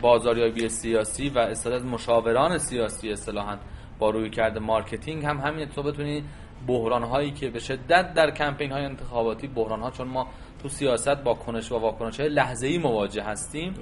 بازاریابی 0.00 0.68
سیاسی 0.68 1.28
و 1.28 1.38
استفاده 1.38 1.76
از 1.76 1.84
مشاوران 1.84 2.58
سیاسی 2.58 3.10
اصطلاحا 3.10 3.58
با 3.98 4.10
رویکرد 4.10 4.60
marketing 4.60 5.24
هم 5.24 5.38
همین 5.38 5.68
تو 5.68 5.82
بتونی 5.82 6.24
بحران 6.66 7.02
هایی 7.02 7.30
که 7.30 7.50
به 7.50 7.58
شدت 7.58 8.14
در 8.14 8.30
کمپین 8.30 8.72
های 8.72 8.84
انتخاباتی 8.84 9.46
بحران 9.46 9.80
ها 9.80 9.90
چون 9.90 10.08
ما 10.08 10.26
تو 10.62 10.68
سیاست 10.68 11.08
با 11.08 11.34
کنش 11.34 11.72
و 11.72 11.78
واکنش 11.78 12.20
های 12.20 12.28
لحظه 12.28 12.66
ای 12.66 12.78
مواجه 12.78 13.22
هستیم 13.22 13.74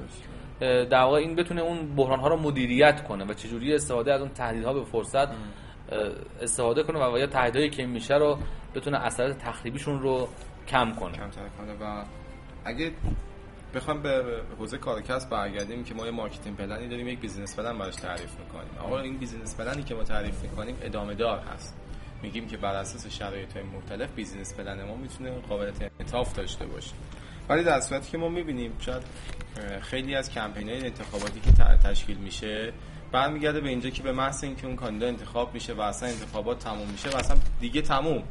در 0.60 1.02
واقع 1.02 1.16
این 1.16 1.34
بتونه 1.34 1.60
اون 1.60 1.94
بحران 1.96 2.20
ها 2.20 2.28
رو 2.28 2.36
مدیریت 2.36 3.04
کنه 3.04 3.24
و 3.24 3.34
چجوری 3.34 3.74
استفاده 3.74 4.12
از 4.12 4.20
اون 4.20 4.30
تهدیدها 4.30 4.72
به 4.72 4.84
فرصت 4.84 5.28
استفاده 6.42 6.82
کنه 6.82 7.12
و 7.12 7.18
یا 7.18 7.26
تهدیدهایی 7.26 7.70
که 7.70 7.86
میشه 7.86 8.14
رو 8.14 8.38
بتونه 8.74 8.98
اثرات 8.98 9.38
تخریبیشون 9.38 10.02
رو 10.02 10.28
کم 10.68 10.92
کنه. 10.92 11.12
کم 11.12 11.30
کنه. 11.30 11.72
و 11.80 12.04
اگه 12.64 12.92
بخوام 13.74 14.02
به 14.02 14.42
حوزه 14.58 14.78
کارکسب 14.78 15.30
برگردیم 15.30 15.84
که 15.84 15.94
ما 15.94 16.06
یه 16.06 16.10
marketing 16.10 16.56
plan 16.56 16.82
ی 16.82 16.88
داریم 16.88 17.08
یک 17.08 17.20
business 17.20 17.56
plan 17.56 17.78
براش 17.78 17.96
تعریف 17.96 18.30
می‌کنیم. 18.38 18.70
آقا 18.80 19.00
این 19.00 19.16
business 19.16 19.56
plan 19.56 19.77
ی 19.77 19.82
که 19.82 19.94
ما 19.94 20.04
تعریف 20.04 20.42
می‌کنیم 20.42 20.76
ادامه 20.82 21.14
دار 21.14 21.38
هست. 21.38 21.76
میگیم 22.22 22.46
که 22.46 22.56
بر 22.56 22.74
اساس 22.74 23.06
شرایط 23.06 23.56
مختلف 23.56 24.10
business 24.14 24.54
plan 24.54 24.84
ما 24.84 24.96
می‌تونه 24.96 25.30
قابلیت 25.30 25.90
انعطاف 26.00 26.32
داشته 26.32 26.66
باشه. 26.66 26.92
ولی 27.48 27.64
در 27.64 27.80
صورتی 27.80 28.10
که 28.10 28.18
ما 28.18 28.28
می‌بینیم 28.28 28.72
شاید 28.80 29.02
خیلی 29.80 30.14
از 30.14 30.30
کمپین 30.30 30.68
های 30.68 30.84
انتخاباتی 30.84 31.40
که 31.40 31.50
تشکیل 31.88 32.16
میشه 32.16 32.72
برمیگرده 33.12 33.60
به 33.60 33.68
اینجا 33.68 33.90
که 33.90 34.02
به 34.02 34.12
محض 34.12 34.44
اینکه 34.44 34.66
اون 34.66 34.76
کاندیدا 34.76 35.06
انتخاب 35.06 35.54
میشه 35.54 35.74
و 35.74 35.80
اصلا 35.80 36.08
انتخابات 36.08 36.58
تموم 36.58 36.88
میشه 36.88 37.10
و 37.10 37.16
اصلا 37.16 37.36
دیگه 37.60 37.82
تموم. 37.82 38.22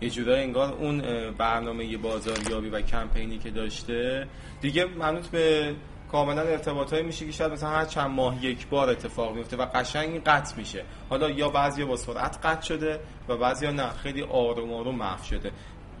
یه 0.00 0.10
جورایی 0.10 0.42
انگار 0.42 0.72
اون 0.72 1.02
برنامه 1.38 1.96
بازاریابی 1.96 2.68
و 2.68 2.80
کمپینی 2.80 3.38
که 3.38 3.50
داشته 3.50 4.26
دیگه 4.60 4.84
منوط 4.84 5.26
به 5.26 5.74
کاملا 6.12 6.40
ارتباطایی 6.42 7.02
میشه 7.02 7.26
که 7.26 7.32
شاید 7.32 7.52
مثلا 7.52 7.68
هر 7.68 7.84
چند 7.84 8.10
ماه 8.10 8.44
یک 8.44 8.68
بار 8.68 8.90
اتفاق 8.90 9.36
میفته 9.36 9.56
و 9.56 9.66
قشنگ 9.74 10.24
قطع 10.24 10.56
میشه. 10.56 10.84
حالا 11.10 11.30
یا 11.30 11.48
بعضی 11.48 11.84
با 11.84 11.96
سرعت 11.96 12.38
قطع 12.46 12.62
شده 12.62 13.00
و 13.28 13.36
بعضی 13.36 13.66
نه 13.66 13.88
خیلی 13.88 14.22
آروم 14.22 14.72
آروم 14.72 14.94
محو 14.94 15.24
شده. 15.24 15.50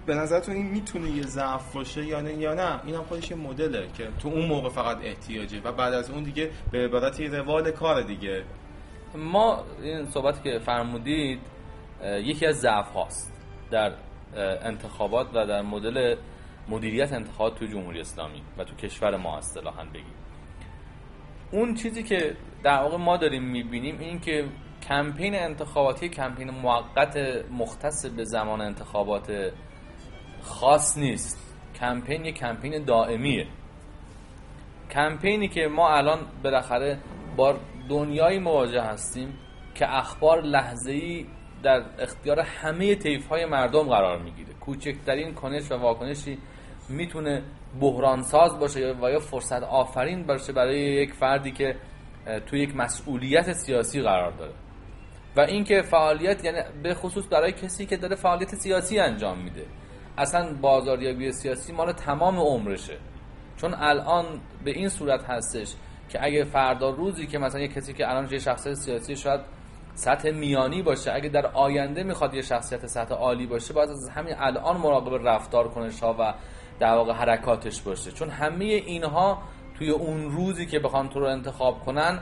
به 0.06 0.14
نظرتون 0.14 0.54
این 0.54 0.66
می‌تونه 0.66 1.10
یه 1.10 1.22
ضعف 1.22 1.74
باشه 1.74 2.04
یا 2.04 2.20
نه 2.20 2.34
یا 2.34 2.54
نه؟ 2.54 2.80
این 2.84 2.94
هم 2.94 3.02
خودش 3.02 3.30
یه 3.30 3.36
مدله 3.36 3.88
که 3.96 4.08
تو 4.18 4.28
اون 4.28 4.46
موقع 4.46 4.68
فقط 4.68 4.98
احتیاجه 5.02 5.60
و 5.64 5.72
بعد 5.72 5.94
از 5.94 6.10
اون 6.10 6.22
دیگه 6.22 6.50
به 6.70 6.84
عبارت 6.84 7.20
روال 7.20 7.70
کار 7.70 8.02
دیگه. 8.02 8.44
ما 9.14 9.64
این 9.82 10.04
صحبتی 10.04 10.42
که 10.42 10.58
فرمودید 10.58 11.40
یکی 12.04 12.46
از 12.46 12.60
ضعف 12.60 12.92
هاست 12.92 13.32
در 13.70 13.92
انتخابات 14.62 15.26
و 15.34 15.46
در 15.46 15.62
مدل 15.62 16.16
مدیریت 16.68 17.12
انتخابات 17.12 17.58
تو 17.58 17.66
جمهوری 17.66 18.00
اسلامی 18.00 18.42
و 18.58 18.64
تو 18.64 18.74
کشور 18.76 19.16
ما 19.16 19.38
اصطلاحا 19.38 19.84
بگیم. 19.84 20.14
اون 21.50 21.74
چیزی 21.74 22.02
که 22.02 22.36
در 22.62 22.82
واقع 22.82 22.96
ما 22.96 23.16
داریم 23.16 23.42
می‌بینیم 23.42 23.98
این 23.98 24.20
که 24.20 24.44
کمپین 24.88 25.34
انتخاباتی 25.34 26.08
کمپین 26.08 26.50
موقت 26.50 27.16
مختص 27.58 28.06
به 28.06 28.24
زمان 28.24 28.60
انتخابات 28.60 29.52
خاص 30.44 30.98
نیست. 30.98 31.38
کمپین 31.80 32.24
یه 32.24 32.32
کمپین 32.32 32.84
دائمیه. 32.84 33.46
کمپینی 34.90 35.48
که 35.48 35.68
ما 35.68 35.96
الان 35.96 36.18
بالاخره 36.42 36.98
با 37.36 37.54
دنیایی 37.88 38.38
مواجه 38.38 38.82
هستیم 38.82 39.38
که 39.74 39.96
اخبار 39.96 40.42
لحظه‌ای 40.42 41.26
در 41.62 41.82
اختیار 41.98 42.40
همه 42.40 42.94
طیف 42.94 43.28
های 43.28 43.44
مردم 43.44 43.82
قرار 43.82 44.18
می‌گیره. 44.18 44.52
کوچکترین 44.60 45.34
کنش 45.34 45.72
و 45.72 45.74
واکنشی 45.74 46.38
می‌تونه 46.88 47.42
بحران 47.80 48.22
ساز 48.22 48.58
باشه 48.58 48.94
و 49.02 49.10
یا 49.10 49.20
فرصت 49.20 49.62
آفرین 49.62 50.26
باشه 50.26 50.52
برای 50.52 50.78
یک 50.78 51.12
فردی 51.12 51.52
که 51.52 51.76
توی 52.46 52.60
یک 52.60 52.76
مسئولیت 52.76 53.52
سیاسی 53.52 54.02
قرار 54.02 54.32
داره. 54.32 54.52
و 55.36 55.40
اینکه 55.40 55.82
فعالیت 55.82 56.44
یعنی 56.44 56.58
به 56.82 56.94
خصوص 56.94 57.24
برای 57.30 57.52
کسی 57.52 57.86
که 57.86 57.96
داره 57.96 58.16
فعالیت 58.16 58.54
سیاسی 58.54 58.98
انجام 58.98 59.38
میده. 59.38 59.66
اصلا 60.18 60.54
بازاریابی 60.60 61.32
سیاسی 61.32 61.72
مال 61.72 61.92
تمام 61.92 62.38
عمرشه. 62.38 62.96
چون 63.56 63.74
الان 63.74 64.24
به 64.64 64.70
این 64.70 64.88
صورت 64.88 65.24
هستش 65.24 65.74
که 66.08 66.24
اگه 66.24 66.44
فردا 66.44 66.90
روزی 66.90 67.26
که 67.26 67.38
مثلا 67.38 67.60
یه 67.60 67.68
کسی 67.68 67.92
که 67.92 68.10
الان 68.10 68.28
یه 68.32 68.38
شخصیت 68.38 68.74
سیاسی 68.74 69.16
شاید 69.16 69.40
سطح 69.94 70.30
میانی 70.30 70.82
باشه 70.82 71.12
اگه 71.12 71.28
در 71.28 71.46
آینده 71.46 72.02
می‌خواد 72.02 72.34
یه 72.34 72.42
شخصیت 72.42 72.86
سطح 72.86 73.14
عالی 73.14 73.46
باشه 73.46 73.74
باید 73.74 73.90
از 73.90 74.08
همین 74.08 74.34
الان 74.38 74.76
مراقب 74.76 75.28
رفتار 75.28 75.68
کنش 75.68 76.00
ها 76.00 76.16
و 76.18 76.34
در 76.80 76.94
واقع 76.94 77.12
حرکاتش 77.12 77.82
باشه. 77.82 78.12
چون 78.12 78.30
همه 78.30 78.64
اینها 78.64 79.42
توی 79.78 79.90
اون 79.90 80.30
روزی 80.30 80.66
که 80.66 80.78
بخوان 80.78 81.08
تو 81.08 81.20
رو 81.20 81.26
انتخاب 81.26 81.80
کنن 81.80 82.18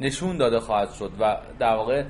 نشون 0.00 0.36
داده 0.36 0.60
خواهد 0.60 0.92
شد 0.92 1.12
و 1.20 1.36
در 1.58 1.74
واقع 1.76 2.04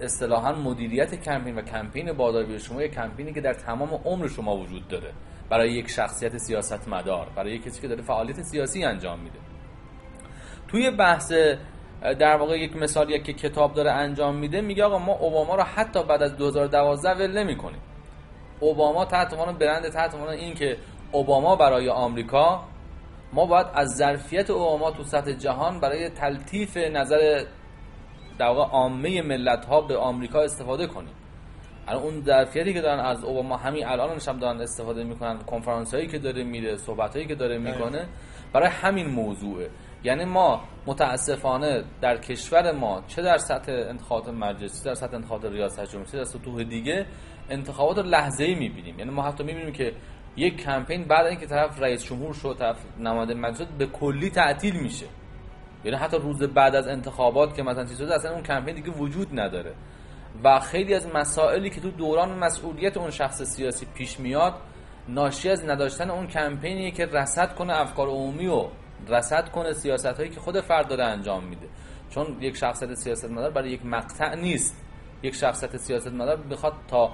اصطلاحا 0.00 0.52
مدیریت 0.52 1.14
کمپین 1.14 1.54
و 1.54 1.62
کمپین 1.62 2.12
بازاریابی 2.12 2.58
شما 2.58 2.82
یک 2.82 2.94
کمپینی 2.94 3.32
که 3.32 3.40
در 3.40 3.52
تمام 3.52 4.00
عمر 4.04 4.28
شما 4.28 4.56
وجود 4.56 4.88
داره. 4.88 5.12
برای 5.50 5.72
یک 5.72 5.90
شخصیت 5.90 6.38
سیاست 6.38 6.88
مدار 6.88 7.28
برای 7.36 7.58
کسی 7.58 7.80
که 7.80 7.88
داره 7.88 8.02
فعالیت 8.02 8.42
سیاسی 8.42 8.84
انجام 8.84 9.20
میده. 9.20 9.38
توی 10.68 10.90
بحث 10.90 11.32
در 12.18 12.36
واقع 12.36 12.58
یک 12.58 12.76
مثالی 12.76 13.22
که 13.22 13.32
کتاب 13.32 13.74
داره 13.74 13.90
انجام 13.90 14.36
میده 14.36 14.60
میگه 14.60 14.84
آقا 14.84 14.98
ما 14.98 15.12
اوباما 15.12 15.54
رو 15.54 15.62
حتی 15.62 16.02
بعد 16.02 16.22
از 16.22 16.36
2012 16.36 17.10
ول 17.10 17.38
نمی‌کنیم. 17.38 17.80
اوباما 18.60 19.04
تحت 19.04 19.32
عنوان 19.32 19.58
برند 19.58 19.88
تحت 19.88 20.14
عنوان 20.14 20.28
این 20.28 20.54
که 20.54 20.76
اوباما 21.12 21.56
برای 21.56 21.88
آمریکا 21.88 22.64
ما 23.32 23.46
باید 23.46 23.66
از 23.74 23.96
ظرفیت 23.96 24.50
اوباما 24.50 24.90
تو 24.90 25.02
سطح 25.02 25.32
جهان 25.32 25.80
برای 25.80 26.08
تلطیف 26.08 26.76
نظر 26.76 27.44
در 28.38 28.46
واقع 28.46 28.70
عامه 28.70 29.22
ملت 29.22 29.64
ها 29.64 29.80
به 29.80 29.96
آمریکا 29.96 30.40
استفاده 30.40 30.86
کنیم. 30.86 31.14
الان 31.88 32.02
اون 32.02 32.22
ظرفیتی 32.22 32.74
که 32.74 32.80
دارن 32.80 33.00
از 33.00 33.24
اوباما 33.24 33.56
همین 33.56 33.86
الان 33.86 34.18
هم 34.28 34.38
دارن 34.38 34.60
استفاده 34.60 35.04
می‌کنن 35.04 35.38
کنفرانس 35.38 35.94
هایی 35.94 36.06
که 36.06 36.18
داره 36.18 36.44
میره 36.44 36.76
صحبت 36.76 37.16
هایی 37.16 37.26
که 37.26 37.34
داره 37.34 37.58
می‌کنه 37.58 38.06
برای 38.52 38.68
همین 38.68 39.06
موضوعه. 39.06 39.70
یعنی 40.04 40.24
ما 40.24 40.60
متاسفانه 40.86 41.84
در 42.00 42.16
کشور 42.16 42.72
ما 42.72 43.02
چه 43.08 43.22
در 43.22 43.38
سطح 43.38 43.72
انتخابات 43.72 44.28
مجلسی 44.28 44.84
در 44.84 44.94
سطح 44.94 45.14
انتخابات 45.14 45.52
ریاست 45.52 45.84
جمهوری 45.84 46.10
چه 46.10 46.18
در 46.18 46.24
سطوح 46.24 46.64
دیگه 46.64 47.06
انتخابات 47.50 47.98
لحظه‌ای 47.98 48.50
ای 48.50 48.58
می‌بینیم. 48.58 48.98
یعنی 48.98 49.10
ما 49.10 49.22
حتی 49.22 49.44
می‌بینیم 49.44 49.72
که 49.72 49.92
یک 50.36 50.56
کمپین 50.56 51.04
بعد 51.04 51.26
اینکه 51.26 51.46
طرف 51.46 51.82
رئیس 51.82 52.04
جمهور 52.04 52.34
شد 52.34 52.56
طرف 52.58 52.76
نماینده 52.98 53.34
مجلس 53.34 53.68
به 53.78 53.86
کلی 53.86 54.30
تعطیل 54.30 54.80
میشه. 54.82 55.06
یعنی 55.84 55.96
حتی 55.96 56.16
روز 56.18 56.42
بعد 56.42 56.74
از 56.74 56.88
انتخابات 56.88 57.54
که 57.54 57.62
مثلا 57.62 57.84
چیز 57.84 58.00
اصلا 58.00 58.32
اون 58.32 58.42
کمپین 58.42 58.74
دیگه 58.74 58.90
وجود 58.90 59.40
نداره. 59.40 59.74
و 60.44 60.60
خیلی 60.60 60.94
از 60.94 61.06
مسائلی 61.14 61.70
که 61.70 61.80
تو 61.80 61.90
دوران 61.90 62.38
مسئولیت 62.38 62.96
اون 62.96 63.10
شخص 63.10 63.42
سیاسی 63.42 63.86
پیش 63.94 64.20
میاد 64.20 64.54
ناشی 65.08 65.50
از 65.50 65.64
نداشتن 65.64 66.10
اون 66.10 66.26
کمپینی 66.26 66.90
که 66.90 67.06
رصد 67.06 67.54
کنه 67.54 67.80
افکار 67.80 68.08
عمومی 68.08 68.46
و 68.46 68.66
رصد 69.08 69.48
کنه 69.48 69.72
سیاست 69.72 70.06
هایی 70.06 70.28
که 70.28 70.40
خود 70.40 70.60
فرد 70.60 70.88
داره 70.88 71.04
انجام 71.04 71.44
میده. 71.44 71.66
چون 72.10 72.36
یک 72.40 72.56
شخصیت 72.56 72.94
سیاست 72.94 73.30
مدار 73.30 73.50
برای 73.50 73.70
یک 73.70 73.86
مقطع 73.86 74.34
نیست. 74.34 74.84
یک 75.22 75.34
شخصیت 75.34 75.76
سیاست 75.76 76.12
مدار 76.12 76.36
بخواد 76.36 76.72
تا 76.88 77.10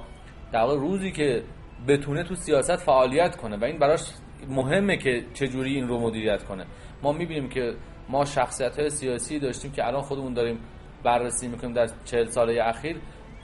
در 0.52 0.66
روزی 0.66 1.12
که 1.12 1.42
بتونه 1.88 2.22
تو 2.22 2.35
سیاست 2.35 2.76
فعالیت 2.76 3.37
کنه. 3.37 3.56
و 3.56 3.64
این 3.64 3.78
براش 3.78 4.12
مهمه 4.48 4.96
که 4.96 5.24
چجوری 5.35 5.74
این 5.74 5.88
رو 5.88 6.00
مدیریت 6.00 6.42
کنه. 6.42 6.66
ما 7.02 7.12
می‌بینیم 7.12 7.48
که 7.48 7.74
ما 8.11 8.25
شخصیت 8.25 8.79
های 8.79 8.90
سیاسی 8.90 9.38
داشتیم 9.38 9.73
که 9.73 9.87
الان 9.87 10.03
خودمون 10.03 10.35
داریم 10.35 10.61
بررسی 11.05 11.49
می‌کنیم 11.49 11.73
در 11.73 11.88
چهل 12.05 12.27
ساله 12.27 12.62
اخیر 12.64 12.96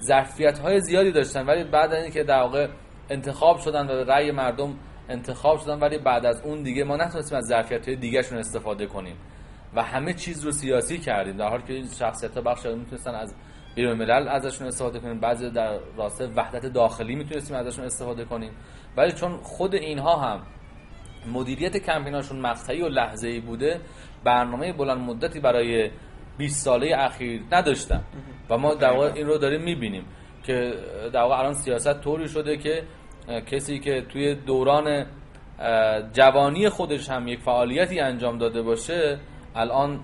ظرفیت 0.02 0.58
های 0.58 0.80
زیادی 0.80 1.12
داشتن 1.12 1.46
ولی 1.46 1.64
بعد 1.64 1.92
اینکه 1.92 2.24
در 2.24 2.40
واقع 2.40 2.68
انتخاب 3.10 3.58
شدن 3.58 3.86
و 3.86 4.04
رأی 4.04 4.30
مردم 4.30 4.74
انتخاب 5.08 5.58
شدن 5.58 5.78
ولی 5.78 5.98
بعد 5.98 6.26
از 6.26 6.42
اون 6.44 6.62
دیگه 6.62 6.84
ما 6.84 6.96
نتونستیم 6.96 7.38
از 7.38 7.44
ظرفیت 7.44 7.88
های 7.88 7.96
دیگه 7.96 8.18
استفاده 8.18 8.86
کنیم 8.86 9.16
و 9.74 9.82
همه 9.82 10.12
چیز 10.12 10.44
رو 10.44 10.52
سیاسی 10.52 10.98
کردیم 10.98 11.36
در 11.36 11.48
حالی 11.48 11.62
که 11.62 11.72
این 11.72 11.88
شخصیت 11.98 12.34
ها 12.34 12.40
بخش 12.40 12.66
می‌تونستن 12.66 13.14
از 13.14 13.34
بیرون 13.74 13.98
ملل 13.98 14.28
ازشون 14.28 14.66
استفاده 14.66 15.00
کنیم 15.00 15.20
بعضی 15.20 15.50
در 15.50 15.78
راسته 15.96 16.26
وحدت 16.26 16.66
داخلی 16.66 17.14
می‌تونستیم 17.14 17.56
ازشون 17.56 17.84
استفاده 17.84 18.24
کنیم. 18.24 18.52
ولی 18.96 19.12
چون 19.12 19.36
خود 19.36 19.74
اینها 19.74 20.16
هم 20.16 20.42
مدیریت 21.32 21.76
کمپیناشون 21.76 22.40
مقطعی 22.40 22.82
و 22.82 22.88
لحظه 22.88 23.28
ای 23.28 23.40
بوده 23.40 23.80
برنامه 24.26 24.72
بلند 24.72 24.98
مدتی 24.98 25.40
برای 25.40 25.90
20 26.38 26.64
ساله 26.64 26.94
اخیر 26.98 27.42
نداشتن 27.52 28.02
و 28.50 28.58
ما 28.58 28.74
در 28.74 28.92
واقع 28.92 29.12
این 29.14 29.26
رو 29.26 29.38
داریم 29.38 29.62
می‌بینیم 29.62 30.04
که 30.42 30.74
در 31.12 31.22
واقع 31.22 31.38
الان 31.38 31.52
سیاست 31.52 32.00
طوری 32.00 32.28
شده 32.28 32.56
که 32.56 32.82
کسی 33.46 33.78
که 33.78 34.02
توی 34.08 34.34
دوران 34.34 35.06
جوانی 36.12 36.68
خودش 36.68 37.10
هم 37.10 37.28
یک 37.28 37.40
فعالیتی 37.40 38.00
انجام 38.00 38.38
داده 38.38 38.62
باشه 38.62 39.18
الان 39.54 40.00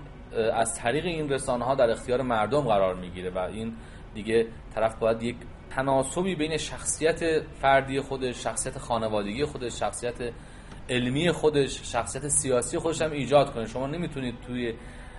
از 0.53 0.79
طریق 0.79 1.05
این 1.05 1.29
رسانه 1.29 1.65
ها 1.65 1.75
در 1.75 1.89
اختیار 1.89 2.21
مردم 2.21 2.61
قرار 2.61 2.95
می‌گیره 2.95 3.29
و 3.29 3.37
این 3.37 3.73
دیگه 4.13 4.47
طرف 4.75 4.95
باید 4.95 5.23
یک 5.23 5.35
تناسبی 5.75 6.35
بین 6.35 6.57
شخصیت 6.57 7.19
فردی 7.61 7.99
خودش 7.99 8.43
شخصیت 8.43 8.77
خانوادگی 8.77 9.45
خودش 9.45 9.79
شخصیت 9.79 10.33
علمی 10.89 11.31
خودش 11.31 11.91
شخصیت 11.91 12.27
سیاسی 12.27 12.77
خودش 12.77 13.01
هم 13.01 13.11
ایجاد 13.11 13.53
کنه. 13.53 13.65
شما 13.65 13.87
نمی‌تونید 13.87 14.35
توی 14.47 14.73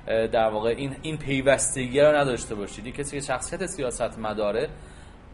در 0.07 0.49
واقع 0.49 0.69
این 0.69 0.97
این 1.03 1.19
پیوستگی 1.19 2.01
رو 2.01 2.17
نداشته 2.17 2.55
باشید. 2.55 2.95
کسی 2.95 3.21
که 3.21 3.27
شخصیت 3.27 3.67
سیاست 3.67 4.19
مداره 4.19 4.69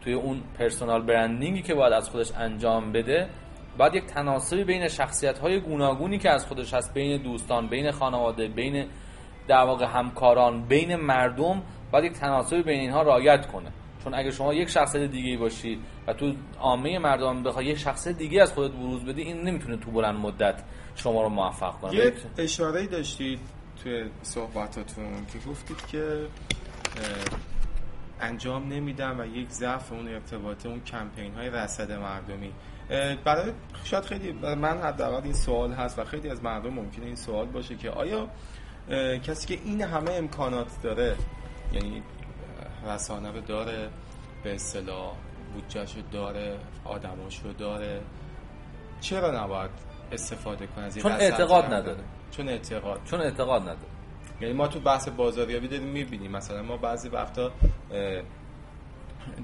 توی 0.01 0.13
اون 0.13 0.41
پرسونال 0.59 1.01
برندینگی 1.01 1.61
که 1.61 1.73
باید 1.73 1.93
از 1.93 2.09
خودش 2.09 2.31
انجام 2.37 2.91
بده 2.91 3.29
باید 3.77 3.95
یک 3.95 4.05
تناسبی 4.05 4.63
بین 4.63 4.87
شخصیت 4.87 5.39
های 5.39 5.59
گوناگونی 5.59 6.17
که 6.17 6.29
از 6.29 6.45
خودش 6.45 6.73
هست 6.73 6.93
بین 6.93 7.21
دوستان 7.21 7.67
بین 7.67 7.91
خانواده 7.91 8.47
بین 8.47 8.85
در 9.47 9.63
واقع 9.63 9.85
همکاران 9.85 10.65
بین 10.65 10.95
مردم 10.95 11.61
باید 11.91 12.05
یک 12.05 12.13
تناسبی 12.13 12.63
بین 12.63 12.79
اینها 12.79 13.01
رعایت 13.01 13.47
کنه. 13.47 13.71
چون 14.03 14.13
اگه 14.13 14.31
شما 14.31 14.53
یک 14.53 14.69
شخصیت 14.69 15.11
دیگه 15.11 15.37
باشی 15.37 15.79
و 16.07 16.13
تو 16.13 16.33
عامه 16.59 16.99
مردم 16.99 17.43
بخوای 17.43 17.65
یک 17.65 17.77
شخصیت 17.77 18.17
دیگه 18.17 18.41
از 18.41 18.53
خودت 18.53 18.71
بروز 18.71 19.05
بدی 19.05 19.21
این 19.21 19.41
نمی‌تونه 19.41 19.77
تو 19.77 19.91
بلند 19.91 20.15
مدت 20.15 20.63
شما 20.95 21.23
رو 21.23 21.29
موفق 21.29 21.79
کنه. 21.79 21.95
یک 21.95 22.13
اشاره 22.37 22.87
داشتید 22.87 23.39
توی 23.83 24.09
صحبتاتون 24.21 25.25
که 25.33 25.49
گفتید 25.49 25.77
که 25.91 26.27
انجام 28.21 28.67
نمیدم 28.73 29.19
و 29.19 29.25
یک 29.25 29.49
ضعف 29.49 29.91
اون 29.91 30.07
ارتباطه 30.07 30.69
اون 30.69 30.81
کمپین 30.83 31.33
های 31.33 31.49
رصد 31.49 31.91
مردمی 31.91 32.51
برای 33.23 33.51
شاید 33.83 34.03
خیلی 34.03 34.31
من 34.31 34.81
حداقل 34.81 35.23
این 35.23 35.33
سوال 35.33 35.71
هست 35.71 35.99
و 35.99 36.03
خیلی 36.03 36.29
از 36.29 36.43
مردم 36.43 36.73
ممکنه 36.73 37.05
این 37.05 37.15
سوال 37.15 37.45
باشه 37.45 37.75
که 37.75 37.89
آیا 37.89 38.29
کسی 39.23 39.55
که 39.55 39.63
این 39.65 39.81
همه 39.81 40.11
امکانات 40.11 40.81
داره 40.83 41.15
یعنی 41.73 42.03
رسانه 42.85 43.31
رو 43.31 43.41
داره 43.41 43.89
به 44.43 44.55
اصطلاح 44.55 45.15
بودجهشو 45.53 46.01
داره 46.11 46.59
آدماشو 46.85 47.53
داره. 47.53 48.01
چرا 49.01 49.43
نباید 49.43 49.71
استفاده 50.11 50.67
کنه 50.67 50.85
از 50.85 50.97
چون 50.97 51.11
اعتقاد 51.11 51.73
نداره. 51.73 52.03
چون 52.31 52.49
اعتقاد. 52.49 53.01
چون 53.05 53.21
اعتقاد 53.21 53.61
نداره. 53.61 53.91
یعنی 54.41 54.53
ما 54.53 54.67
تو 54.67 54.79
بحث 54.79 55.09
بازاریابی 55.09 55.67
داریم 55.67 55.87
می‌بینیم. 55.87 56.31
مثلا 56.31 56.63
ما 56.63 56.77
بعضی 56.77 57.09
وقتا 57.09 57.51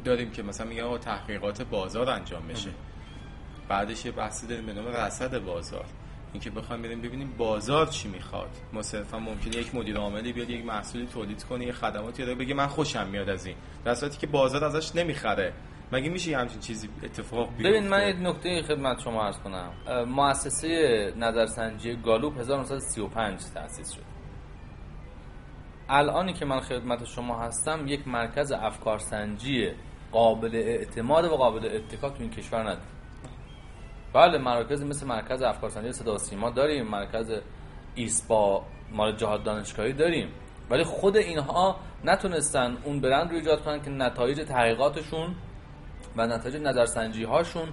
داریم 0.05 0.31
که 0.31 0.43
مثلا 0.43 0.67
میگه 0.67 0.97
تحقیقات 0.97 1.61
بازار 1.61 2.09
انجام 2.09 2.43
میشه. 2.43 2.69
بعدش 3.67 4.05
یه 4.05 4.11
بحثی 4.11 4.47
داریم 4.47 4.65
به 4.65 4.73
نام 4.73 4.87
رصد 4.87 5.37
بازار. 5.37 5.85
اینکه 6.33 6.49
بخوایم 6.49 6.81
بریم 6.81 7.01
ببینیم 7.01 7.33
بازار 7.37 7.85
چی 7.85 8.07
می‌خواد. 8.07 8.49
ما 8.73 8.81
صرفا 8.81 9.19
ممکنه 9.19 9.55
یک 9.55 9.75
مدیر 9.75 9.97
عاملی 9.97 10.33
بیاد 10.33 10.49
یک 10.49 10.65
محصولی 10.65 11.05
تولید 11.05 11.43
کنه 11.43 11.65
یه 11.65 11.71
خدماتی 11.71 12.25
داره 12.25 12.35
بگه. 12.35 12.53
من 12.53 12.67
خوشم 12.67 13.07
میاد 13.07 13.29
از 13.29 13.45
این. 13.45 13.55
در 13.85 13.93
صورتی 13.93 14.17
که 14.17 14.27
بازار 14.27 14.63
ازش 14.63 14.95
نمی‌خره. 14.95 15.53
مگه 15.91 16.09
میشه 16.09 16.37
همچین 16.37 16.59
چیزی 16.59 16.89
اتفاق 17.03 17.49
بیفته؟ 17.49 17.63
ببین 17.63 17.87
من 17.87 18.09
یک 18.09 18.15
نکته 18.19 18.61
خدمت 18.61 18.99
شما 18.99 19.23
عرض 19.23 19.37
کنم. 19.37 19.71
مؤسسه 20.07 21.13
نظرسنجی 21.17 21.95
گالوپ 21.95 22.39
1935 22.39 23.39
تأسیس 23.53 23.93
شد. 23.93 24.17
الانی 25.89 26.33
که 26.33 26.45
من 26.45 26.59
خدمت 26.59 27.05
شما 27.05 27.39
هستم 27.39 27.87
یک 27.87 28.07
مرکز 28.07 28.51
افکارسنجی 28.51 29.71
قابل 30.11 30.55
اعتماد 30.55 31.25
و 31.25 31.29
قابل 31.29 31.75
اتکا 31.75 32.09
تو 32.09 32.15
این 32.19 32.29
کشور 32.29 32.61
نداریم 32.61 32.96
بله 34.13 34.37
مراکز 34.37 34.83
مثل 34.83 35.07
مرکز 35.07 35.41
افکارسنجی 35.41 35.91
صدا 35.91 36.17
سیما 36.17 36.49
داریم 36.49 36.87
مرکز 36.87 37.31
ایسپا 37.95 38.63
مال 38.91 39.15
جهاد 39.15 39.43
دانشگاهی 39.43 39.93
داریم. 39.93 40.27
ولی 40.69 40.83
خود 40.83 41.17
اینها 41.17 41.75
نتونستن 42.03 42.77
اون 42.83 43.01
برند 43.01 43.29
رو 43.29 43.35
ایجاد 43.35 43.63
کنن 43.63 43.81
که 43.81 43.89
نتایج 43.89 44.41
تحقیقاتشون 44.47 45.35
و 46.17 46.27
نتایج 46.27 46.55
نظرسنجی 46.55 47.23
هاشون 47.23 47.69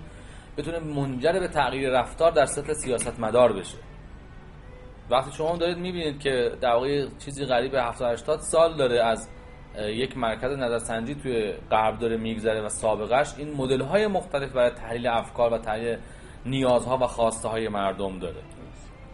بتونه 0.56 0.78
منجر 0.78 1.32
به 1.32 1.48
تغییر 1.48 1.90
رفتار 1.90 2.30
در 2.30 2.46
سطح 2.46 2.72
سیاست 2.72 3.20
مدار 3.20 3.52
بشه. 3.52 3.78
وقتی 5.10 5.32
شما 5.32 5.56
دارید 5.56 5.78
می‌بینید 5.78 6.20
که 6.20 6.52
در 6.60 6.72
واقع 6.72 7.06
چیزی 7.18 7.44
قریب 7.44 7.74
70 7.74 8.12
80 8.12 8.40
سال 8.40 8.76
داره 8.76 9.04
از 9.04 9.28
یک 9.78 10.16
مرکز 10.16 10.58
نظرسنجی 10.58 11.14
توی 11.14 11.52
غرب 11.70 11.98
داره 11.98 12.16
میگذره 12.16 12.60
و 12.60 12.68
سابقش 12.68 13.34
این 13.38 13.54
مدل 13.54 13.80
های 13.80 14.06
مختلف 14.06 14.52
برای 14.52 14.70
تحلیل 14.70 15.06
افکار 15.06 15.52
و 15.52 15.58
تحلیل 15.58 15.98
نیازها 16.46 16.96
و 16.96 17.06
خواسته 17.06 17.48
های 17.48 17.68
مردم 17.68 18.18
داره. 18.18 18.42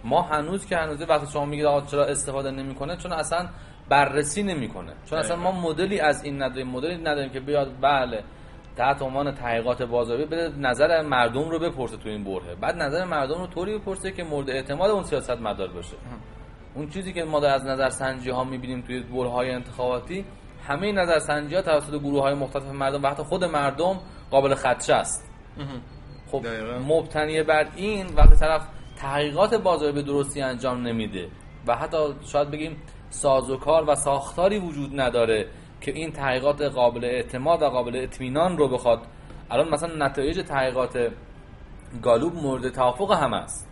ما 0.04 0.22
هنوز 0.22 0.66
که 0.66 0.76
هنوز 0.76 1.02
وقتی 1.08 1.26
شما 1.32 1.44
میگید 1.44 1.66
آقا 1.66 1.86
چرا 1.86 2.04
استفاده 2.04 2.50
نمی‌کنه 2.50 2.96
چون 2.96 3.12
اصلا 3.12 3.48
بررسی 3.88 4.42
نمی‌کنه. 4.42 4.92
چون 5.06 5.18
اصلا 5.18 5.36
ما 5.36 5.52
مدلی 5.52 6.00
از 6.00 6.24
این 6.24 6.42
نداریم 6.42 6.66
مدلی 6.66 6.96
نداریم 6.96 7.30
که 7.30 7.40
بیاد 7.40 7.72
بله 7.80 8.24
تحت 8.76 9.02
عنوان 9.02 9.34
تحقیقات 9.34 9.82
بازاری 9.82 10.24
بده 10.24 10.58
نظر 10.58 11.02
مردم 11.02 11.50
رو 11.50 11.58
بپرسه 11.58 11.96
تو 11.96 12.08
این 12.08 12.24
بره 12.24 12.54
بعد 12.60 12.76
نظر 12.76 13.04
مردم 13.04 13.38
رو 13.38 13.46
طوری 13.46 13.78
بپرسه 13.78 14.10
که 14.10 14.24
مورد 14.24 14.50
اعتماد 14.50 14.90
اون 14.90 15.02
سیاست 15.02 15.30
مدار 15.30 15.68
باشه 15.68 15.96
اون 16.74 16.88
چیزی 16.88 17.12
که 17.12 17.24
ما 17.24 17.40
در 17.40 17.54
از 17.54 17.66
نظر 17.66 17.88
سنجی 17.88 18.30
ها 18.30 18.44
می‌بینیم 18.44 18.80
توی 18.80 19.00
بره 19.02 19.28
های 19.28 19.50
انتخاباتی 19.50 20.24
همه 20.68 20.92
نظر 20.92 21.18
سنجی 21.18 21.54
ها 21.54 21.62
توسط 21.62 21.94
گروه 21.94 22.22
های 22.22 22.34
مختلف 22.34 22.64
مردم 22.64 23.02
وقتی 23.02 23.22
خود 23.22 23.44
مردم 23.44 24.00
قابل 24.30 24.54
خدشه 24.54 24.94
است. 24.94 25.30
خب 26.32 26.46
مبتنی 26.88 27.42
بر 27.42 27.66
این 27.76 28.06
وقتی 28.16 28.36
طرف 28.36 28.62
تحقیقات 28.96 29.54
بازاری 29.54 29.92
به 29.92 30.02
درستی 30.02 30.42
انجام 30.42 30.86
نمیده 30.86 31.28
و 31.66 31.76
حتی 31.76 31.96
شاید 32.26 32.50
بگیم 32.50 32.76
سازوکار 33.10 33.84
و 33.90 33.94
ساختاری 33.94 34.58
وجود 34.58 35.00
نداره 35.00 35.46
که 35.80 35.92
این 35.92 36.12
تحقیقات 36.12 36.62
قابل 36.62 37.04
اعتماد 37.04 37.62
و 37.62 37.68
قابل 37.68 37.96
اطمینان 37.96 38.58
رو 38.58 38.68
بخواد. 38.68 39.00
الان 39.50 39.68
مثلا 39.68 40.06
نتایج 40.06 40.40
تحقیقات 40.40 41.10
گالوب 42.02 42.34
مورد 42.34 42.68
توافق 42.68 43.12
همه 43.12 43.36
است. 43.36 43.68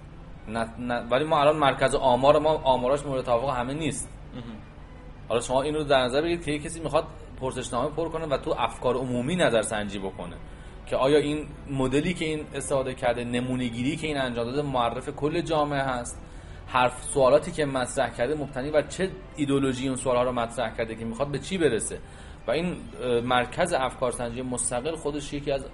ولی 1.10 1.24
ما 1.24 1.40
الان 1.40 1.56
مرکز 1.56 1.94
آمار 1.94 2.38
ما 2.38 2.50
آماراش 2.64 3.06
مورد 3.06 3.24
توافق 3.24 3.56
همه 3.56 3.74
نیست. 3.74 4.08
حالا 5.28 5.40
شما 5.40 5.62
این 5.62 5.74
رو 5.74 5.84
در 5.84 6.00
نظر 6.00 6.22
بگیرید 6.22 6.44
که 6.44 6.58
کسی 6.58 6.80
می‌خواد 6.80 7.04
پرسشنامه 7.40 7.90
پر 7.90 8.08
کنه 8.08 8.26
و 8.26 8.36
تو 8.36 8.54
افکار 8.58 8.94
عمومی 8.94 9.36
نظر 9.36 9.62
سنجی 9.62 9.98
بکنه. 9.98 10.36
که 10.90 10.96
آیا 10.96 11.18
این 11.18 11.46
مدلی 11.70 12.14
که 12.14 12.24
این 12.24 12.44
استفاده 12.54 12.94
کرده 12.94 13.24
نمونه 13.24 13.68
گیری 13.68 13.96
که 13.96 14.06
این 14.06 14.18
انجام 14.18 14.44
داده 14.44 14.62
معرف 14.62 15.08
کل 15.08 15.40
جامعه 15.40 15.82
هست؟ 15.82 16.20
حرف 16.66 17.02
سوالاتی 17.02 17.52
که 17.52 17.64
مطرح 17.64 18.10
کرده 18.10 18.34
مبتنی 18.34 18.70
بر 18.70 18.82
چه 18.82 19.10
ایدولوژی 19.36 19.86
اون 19.88 19.96
سوالها 19.96 20.22
رو 20.22 20.32
مطرح 20.32 20.76
کرده 20.76 20.94
که 20.94 21.04
می‌خواد 21.04 21.28
به 21.28 21.38
چی 21.38 21.58
برسه؟ 21.58 21.98
و 22.46 22.50
این 22.50 22.76
مرکز 23.24 23.72
افکار 23.72 24.12
سنجی 24.12 24.42
مستقل 24.42 24.96
خودش 24.96 25.32
یکی 25.32 25.52
از 25.52 25.64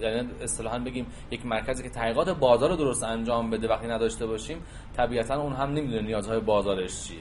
یعنی 0.00 0.28
اصطلاحا 0.42 0.78
بگیم 0.78 1.06
یک 1.30 1.46
مرکزی 1.46 1.82
که 1.82 1.88
تحقیقات 1.88 2.28
بازار 2.28 2.70
رو 2.70 2.76
درست 2.76 3.04
انجام 3.04 3.50
بده 3.50 3.68
وقتی 3.68 3.86
نداشته 3.86 4.26
باشیم 4.26 4.58
طبیعتا 4.96 5.40
اون 5.40 5.52
هم 5.52 5.70
نمی‌دونه 5.72 6.02
نیازهای 6.02 6.40
بازارش 6.40 7.08
چیه. 7.08 7.18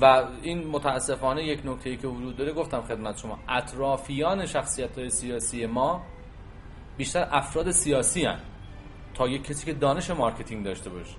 و 0.00 0.24
این 0.42 0.66
متاسفانه 0.66 1.44
یک 1.44 1.60
نکته 1.64 1.90
ای 1.90 1.96
که 1.96 2.08
وجود 2.08 2.36
داره 2.36 2.52
گفتم 2.52 2.80
خدمت 2.80 3.18
شما 3.18 3.38
اطرافیان 3.48 4.46
شخصیت 4.46 4.98
های 4.98 5.10
سیاسی 5.10 5.66
ما 5.66 6.02
بیشتر 6.96 7.28
افراد 7.30 7.70
سیاسی‌ان. 7.70 8.38
تا 9.14 9.28
یک 9.28 9.44
کسی 9.44 9.66
که 9.66 9.72
دانش 9.72 10.10
marketing 10.10 10.64
داشته 10.64 10.90
باشه. 10.90 11.14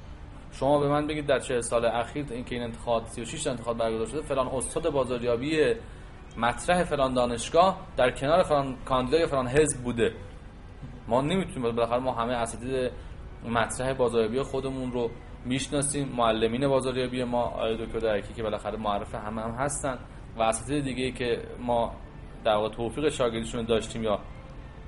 شما 0.51 0.79
به 0.79 0.87
من 0.87 1.07
بگید 1.07 1.25
در 1.25 1.39
چه 1.39 1.61
سال 1.61 1.85
اخیر 1.85 2.25
این 2.29 2.45
که 2.45 2.55
این 2.55 2.63
انتخابات 2.63 3.07
36 3.07 3.47
انتخابات 3.47 3.77
برگزار 3.77 4.07
شده 4.07 4.21
فلان 4.21 4.47
استاد 4.47 4.89
بازاریابی 4.89 5.73
مطرح 6.37 6.83
فلان 6.83 7.13
دانشگاه 7.13 7.79
در 7.97 8.11
کنار 8.11 8.43
فلان 8.43 8.75
کاندیدا 8.85 9.19
یا 9.19 9.27
فلان 9.27 9.47
حزب 9.47 9.83
بوده. 9.83 10.13
ما 11.07 11.21
نمی‌تونیم 11.21 11.61
بالاخره 11.61 11.99
ما 11.99 12.13
همه 12.13 12.33
اساتید 12.33 12.91
مطرح 13.49 13.93
بازاریابی 13.93 14.41
خودمون 14.41 14.91
رو 14.91 15.09
می‌شناسیم. 15.45 16.09
معلمین 16.17 16.67
بازاریابی 16.67 17.23
ما 17.23 17.41
آقای 17.41 17.85
دکتر 17.85 17.99
درکی 17.99 18.33
که 18.33 18.43
بالاخره 18.43 18.77
معرف 18.77 19.15
همه 19.15 19.41
هم 19.41 19.51
هستن. 19.51 19.99
و 20.37 20.41
اساتید 20.41 20.83
دیگه 20.83 21.11
که 21.11 21.43
ما 21.59 21.95
در 22.43 22.55
واقع 22.55 22.69
توفیق 22.75 23.09
شاگردیشون 23.09 23.65
داشتیم 23.65 24.03
یا 24.03 24.19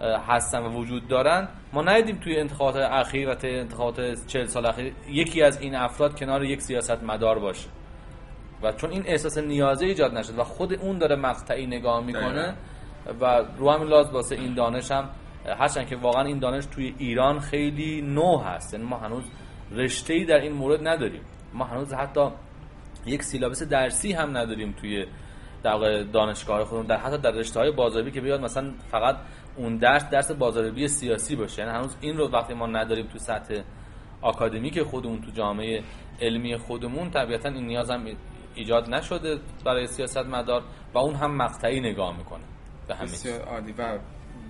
هستن 0.02 0.60
و 0.60 0.70
وجود 0.70 1.08
دارن. 1.08 1.48
ما 1.74 1.82
ندیدیم 1.82 2.16
توی 2.16 2.38
انتخابات 2.38 2.76
اخیر 2.76 3.30
و 3.30 3.36
انتخابات 3.44 4.28
40 4.28 4.46
سال 4.46 4.66
اخیر 4.66 4.94
یکی 5.10 5.42
از 5.42 5.62
این 5.62 5.76
افراد 5.76 6.20
کنار 6.20 6.44
یک 6.44 6.62
سیاست 6.62 7.04
مدار 7.04 7.40
باشه. 7.40 7.70
و 8.64 8.72
چون 8.72 8.90
این 8.90 9.04
احساس 9.06 9.38
نیازه 9.38 9.86
ایجاد 9.86 10.18
نشد 10.18 10.40
و 10.40 10.44
خود 10.44 10.74
اون 10.74 10.98
داره 10.98 11.16
مقطعی 11.16 11.68
نگاه 11.68 12.04
می‌کنه 12.04 12.54
و 13.22 13.42
رو 13.58 13.72
همین 13.72 13.88
لاز 13.88 14.12
واسه 14.12 14.36
این 14.36 14.54
دانش 14.54 14.92
هم 14.92 15.10
هرچند 15.60 15.88
که 15.88 15.96
واقعا 15.96 16.24
این 16.24 16.40
دانش 16.40 16.66
توی 16.66 16.96
ایران 16.98 17.40
خیلی 17.40 18.02
نو 18.02 18.38
هست. 18.38 18.74
یعنی 18.74 18.86
ما 18.86 18.98
هنوز 18.98 19.24
رشته 19.72 20.26
در 20.26 20.40
این 20.40 20.52
مورد 20.52 20.88
نداریم. 20.88 21.22
ما 21.54 21.66
هنوز 21.66 21.94
حتی 21.94 22.30
یک 23.06 23.24
سیلابس 23.24 23.64
درسی 23.64 24.14
هم 24.14 24.38
نداریم 24.38 24.72
توی 24.82 25.06
در 25.64 26.04
دانشگاه 26.04 26.66
خودمون 26.66 26.86
در 26.86 26.98
حتی 26.98 27.18
در 27.18 27.32
رشته 27.32 27.60
های 27.60 27.72
بازاری 27.72 28.12
که 28.12 28.22
بیاد 28.22 28.42
مثلا 28.42 28.74
فقط 28.92 29.16
اون 29.58 29.78
درس 29.78 30.10
درس 30.10 30.32
بازاریابی 30.32 30.88
سیاسی 30.88 31.36
باشه. 31.36 31.62
یعنی 31.62 31.74
هنوز 31.78 31.98
این 32.02 32.18
رو 32.18 32.32
وقتی 32.32 32.54
ما 32.54 32.68
نداریم 32.68 33.08
تو 33.08 33.20
سطح 33.20 33.62
آکادمیک 34.22 34.82
خودمون 34.82 35.22
تو 35.22 35.32
جامعه 35.32 35.84
علمی 36.22 36.58
خودمون 36.58 37.12
طبیعتا 37.12 37.50
این 37.50 37.68
نیاز 37.68 37.90
هم 37.90 38.06
ایجاد 38.56 38.90
نشده 38.90 39.40
برای 39.66 39.88
سیاست 39.88 40.18
مدار 40.18 40.64
و 40.94 40.98
اون 40.98 41.16
هم 41.16 41.38
مقطعی 41.38 41.80
نگاه 41.80 42.18
می‌کنه. 42.18 42.44
به 42.88 42.96
همین 42.96 43.12
بسیار 43.12 43.64
و 43.78 44.00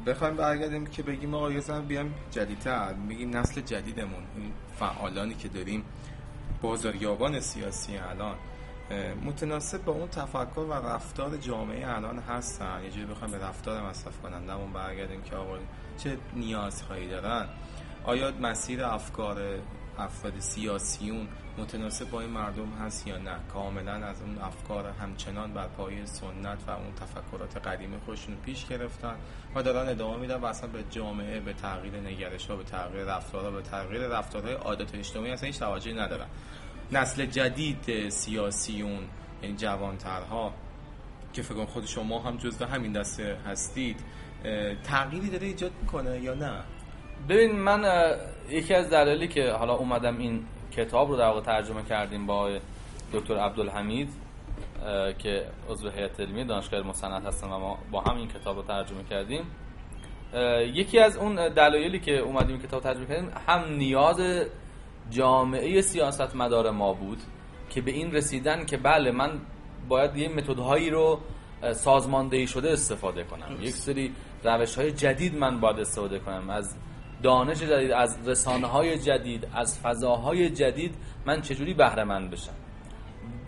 بخوایم 0.05 0.35
برگردیم 0.35 0.85
که 0.85 1.03
بگیم 1.03 1.33
آقا 1.35 1.51
یه 1.51 1.61
بیام 1.87 2.13
جدیدتر. 2.31 2.93
بگیم 3.09 3.37
نسل 3.37 3.61
جدیدمون. 3.61 4.23
این 4.35 4.51
فعالانی 4.73 5.33
که 5.33 5.47
داریم 5.47 5.83
بازاریابان 6.61 7.39
سیاسی 7.39 7.97
الان. 7.97 8.35
متناسب 9.25 9.83
با 9.83 9.91
اون 9.91 10.07
تفکر 10.07 10.59
و 10.59 10.73
رفتار 10.73 11.37
جامعه 11.37 11.95
الان 11.95 12.19
هستن. 12.19 12.83
یه 12.83 12.89
جوری 12.89 13.05
بخوایم 13.05 13.31
به 13.31 13.45
رفتار 13.45 13.89
مصرف 13.89 14.21
کنندمون 14.21 14.73
برگردیم 14.73 15.21
که 15.21 15.35
آقا 15.35 15.57
چه 15.97 16.17
نیازهایی 16.33 17.09
دارن. 17.09 17.47
آیا 18.03 18.31
مسیر 18.41 18.83
افکار 18.83 19.59
افراد 19.97 20.39
سیاسیون 20.39 21.27
متناسب 21.57 22.09
با 22.09 22.21
این 22.21 22.29
مردم 22.29 22.69
هست 22.69 23.07
یا 23.07 23.17
نه؟ 23.17 23.35
کاملا 23.53 23.91
از 23.91 24.21
اون 24.21 24.37
افکار 24.37 24.85
همچنان 24.87 25.53
بر 25.53 25.67
پایه 25.67 26.05
سنت 26.05 26.57
و 26.67 26.71
اون 26.71 26.93
تفکرات 26.95 27.57
قدیمی 27.57 27.97
خودشون 28.05 28.35
پیش 28.35 28.67
گرفتن 28.67 29.15
و 29.55 29.63
دارن 29.63 29.89
ادامه 29.89 30.17
میدن 30.17 30.35
و 30.35 30.45
اصلا 30.45 30.69
به 30.69 30.83
جامعه 30.89 31.39
به 31.39 31.53
تغییر 31.53 31.95
نگرش 31.95 32.47
ها 32.47 32.55
به 32.55 32.63
تغییر 32.63 33.03
رفتارها 33.03 33.51
به 33.51 33.61
تغییر 33.61 34.01
رفتارهای 34.07 34.53
عادت 34.53 34.95
اجتماعی 34.95 35.31
اصلا 35.31 35.47
هیچ 35.47 35.59
توجهی 35.59 35.93
ندارن. 35.93 36.27
نسل 36.91 37.25
جدید 37.25 38.09
سیاسیون 38.09 38.99
یعنی 39.43 39.55
جوانترها 39.55 40.53
که 41.33 41.41
فکر 41.41 41.65
خود 41.65 41.85
شما 41.85 42.19
هم 42.19 42.37
جزو 42.37 42.65
همین 42.65 42.91
دسته 42.91 43.37
هستید 43.45 43.99
تغییری 44.83 45.29
داره 45.29 45.47
ایجاد 45.47 45.71
می‌کنه 45.81 46.19
یا 46.19 46.33
نه؟ 46.33 46.61
ببین 47.29 47.55
من 47.59 48.11
یکی 48.49 48.73
از 48.73 48.89
دلایلی 48.89 49.27
که 49.27 49.51
حالا 49.51 49.73
اومدم 49.73 50.17
این 50.17 50.45
کتاب 50.71 51.09
رو 51.09 51.17
در 51.17 51.27
واقع 51.27 51.41
ترجمه 51.41 51.83
کردیم 51.83 52.25
با 52.25 52.59
دکتر 53.13 53.37
عبدالحمید 53.37 54.09
که 55.17 55.45
عضو 55.69 55.89
هیئت 55.89 56.19
علمی 56.19 56.43
دانشگاه 56.45 56.81
مصنعت 56.81 57.25
هستن 57.25 57.47
و 57.47 57.59
ما 57.59 57.77
با 57.91 58.01
هم 58.01 58.17
این 58.17 58.27
کتاب 58.27 58.55
رو 58.55 58.63
ترجمه 58.63 59.03
کردیم. 59.03 59.43
یکی 60.73 60.99
از 60.99 61.17
اون 61.17 61.49
دلایلی 61.49 61.99
که 61.99 62.17
اومدیم 62.17 62.61
کتاب 62.61 62.83
ترجمه 62.83 63.05
کردیم 63.05 63.31
هم 63.47 63.73
نیاز 63.73 64.45
جامعه 65.09 65.81
سیاست 65.81 66.35
مدار 66.35 66.71
ما 66.71 66.93
بود 66.93 67.19
که 67.69 67.81
به 67.81 67.91
این 67.91 68.11
رسیدن 68.11 68.65
که 68.65 68.77
بله 68.77 69.11
من 69.11 69.31
باید 69.87 70.15
یه 70.17 70.29
متدهایی 70.29 70.89
رو 70.89 71.19
سازماندهی 71.73 72.47
شده 72.47 72.71
استفاده 72.71 73.23
کنم. 73.23 73.57
یک 73.61 73.75
سری 73.75 74.13
روش 74.43 74.75
های 74.75 74.91
جدید 74.91 75.35
من 75.35 75.59
باید 75.59 75.79
استفاده 75.79 76.19
کنم. 76.19 76.49
از 76.49 76.75
دانش 77.23 77.59
جدید 77.59 77.91
از 77.91 78.27
رسانه 78.27 78.67
های 78.67 78.99
جدید 78.99 79.47
از 79.53 79.79
فضاهای 79.79 80.49
جدید 80.49 80.95
من 81.25 81.41
چجوری 81.41 81.73
بهره 81.73 82.03
مند 82.03 82.31
بشم؟ 82.31 82.53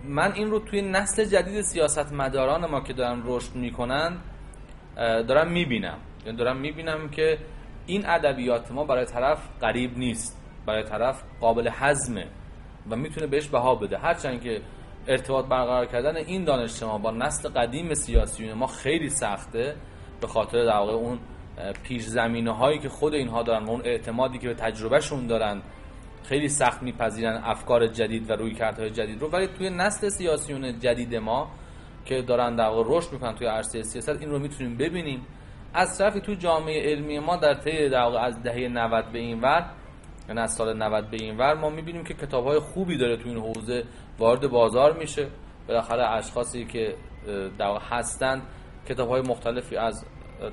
من 0.03 0.31
این 0.31 0.51
رو 0.51 0.59
توی 0.59 0.81
نسل 0.81 1.25
جدید 1.25 1.61
سیاست 1.61 2.13
مداران 2.13 2.65
ما 2.65 2.81
که 2.81 2.93
دارن 2.93 3.21
رشد 3.25 3.55
می‌کنن 3.55 4.17
دارم 4.97 5.51
می‌بینم. 5.51 5.97
یعنی 6.25 6.37
دارم 6.37 6.57
می‌بینم 6.57 7.09
که 7.09 7.37
این 7.85 8.05
ادبیات 8.05 8.71
ما 8.71 8.83
برای 8.83 9.05
طرف 9.05 9.39
قریب 9.61 9.97
نیست. 9.97 10.37
برای 10.67 10.83
طرف 10.83 11.23
قابل 11.41 11.69
حزمه 11.69 12.27
و 12.89 12.95
می‌تونه 12.95 13.27
بهش 13.27 13.47
بها 13.47 13.75
بده. 13.75 13.97
هرچند 13.97 14.41
که 14.41 14.61
ارتباط 15.07 15.45
برقرار 15.45 15.85
کردن 15.85 16.15
این 16.15 16.43
دانش 16.43 16.83
ما 16.83 16.97
با 16.97 17.11
نسل 17.11 17.49
قدیم 17.49 17.93
سیاسیون 17.93 18.53
ما 18.53 18.67
خیلی 18.67 19.09
سخته 19.09 19.75
به 20.21 20.27
خاطر 20.27 20.65
در 20.65 20.77
واقع 20.77 20.93
اون 20.93 21.19
پیش 21.83 22.03
زمینه 22.03 22.51
هایی 22.51 22.79
که 22.79 22.89
خود 22.89 23.13
اینها 23.13 23.43
دارن 23.43 23.65
و 23.65 23.69
اون 23.69 23.81
اعتمادی 23.85 24.37
که 24.37 24.47
به 24.47 24.53
تجربهشون 24.53 25.27
دارن 25.27 25.61
خیلی 26.23 26.49
سخت 26.49 26.83
میپذیرن 26.83 27.41
افکار 27.43 27.87
جدید 27.87 28.29
و 28.29 28.33
رویکردهای 28.33 28.89
جدید 28.89 29.21
رو. 29.21 29.29
ولی 29.29 29.47
توی 29.47 29.69
نسل 29.69 30.09
سیاسیون 30.09 30.79
جدید 30.79 31.15
ما 31.15 31.51
که 32.05 32.21
دارن 32.21 32.55
در 32.55 32.69
واقع 32.69 32.97
رشد 32.97 33.13
می‌کنن 33.13 33.35
توی 33.35 33.47
عرصه 33.47 33.83
سیاست 33.83 34.21
این 34.21 34.29
رو 34.29 34.39
می‌تونیم 34.39 34.77
ببینیم. 34.77 35.25
از 35.73 35.97
طرفی 35.97 36.19
توی 36.19 36.35
جامعه 36.35 36.91
علمی 36.91 37.19
ما 37.19 37.35
در 37.35 37.53
طی 37.53 37.89
در 37.89 37.99
از 37.99 38.43
دهه 38.43 38.67
90 38.67 39.11
به 39.11 39.19
این 39.19 39.41
ور 39.41 39.65
یعنی 40.27 40.39
از 40.41 40.53
سال 40.53 40.77
90 40.77 41.09
به 41.09 41.17
این 41.19 41.37
ور 41.37 41.53
ما 41.53 41.69
می‌بینیم 41.69 42.03
که 42.03 42.13
کتاب 42.13 42.45
های 42.45 42.59
خوبی 42.59 42.97
داره 42.97 43.17
توی 43.17 43.31
این 43.31 43.39
حوزه 43.39 43.83
وارد 44.19 44.47
بازار 44.47 44.97
میشه. 44.99 45.27
بالاخره 45.67 46.09
اشخاصی 46.09 46.65
که 46.65 46.95
در 47.57 47.77
هستند 47.77 48.41
کتاب 48.89 49.09
های 49.09 49.21
مختلفی 49.21 49.77
از 49.77 50.05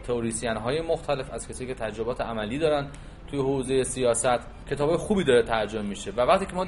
تئوریسین 0.06 0.56
های 0.56 0.80
مختلف 0.80 1.32
از 1.32 1.48
کسی 1.48 1.66
که 1.66 1.74
تجربات 1.74 2.20
عملی 2.20 2.58
دارن 2.58 2.88
توی 3.26 3.38
حوزه 3.38 3.82
سیاست 3.82 4.38
کتاب 4.70 4.96
خوبی 4.96 5.24
داره 5.24 5.42
ترجمه 5.42 5.82
میشه. 5.82 6.10
و 6.10 6.20
وقتی 6.20 6.46
که 6.46 6.54
ما 6.54 6.64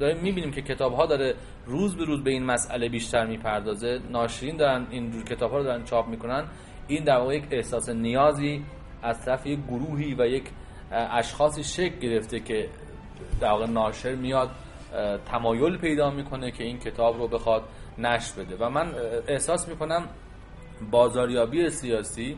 داریم, 0.00 0.18
می‌بینیم 0.22 0.50
که 0.50 0.62
کتاب 0.62 0.92
ها 0.92 1.06
داره 1.06 1.34
روز 1.66 1.96
به 1.96 2.04
روز 2.04 2.24
به 2.24 2.30
این 2.30 2.44
مسئله 2.44 2.88
بیشتر 2.88 3.26
می‌پردازه 3.26 4.00
ناشرین 4.10 4.56
دارن 4.56 4.86
این 4.90 5.10
جور 5.10 5.24
کتاب 5.24 5.50
ها 5.50 5.58
رو 5.58 5.64
دارن 5.64 5.84
چاپ 5.84 6.08
می‌کنن 6.08 6.44
این 6.88 7.04
در 7.04 7.16
واقع 7.16 7.36
یک 7.36 7.44
احساس 7.50 7.88
نیازی 7.88 8.64
از 9.02 9.24
طرف 9.24 9.46
یک 9.46 9.58
گروهی 9.68 10.14
و 10.18 10.26
یک 10.26 10.44
اشخاصی 10.90 11.64
شکل 11.64 11.98
گرفته 11.98 12.40
که 12.40 12.68
در 13.40 13.50
واقع 13.50 13.66
ناشر 13.66 14.14
میاد 14.14 14.50
تمایل 15.26 15.78
پیدا 15.78 16.10
می‌کنه 16.10 16.50
که 16.50 16.64
این 16.64 16.78
کتاب 16.78 17.18
رو 17.18 17.28
بخواد 17.28 17.62
نشر 17.98 18.42
بده. 18.42 18.56
و 18.56 18.68
من 18.68 18.94
احساس 19.28 19.68
می‌کنم 19.68 20.08
بازاریابی 20.90 21.70
سیاسی 21.70 22.36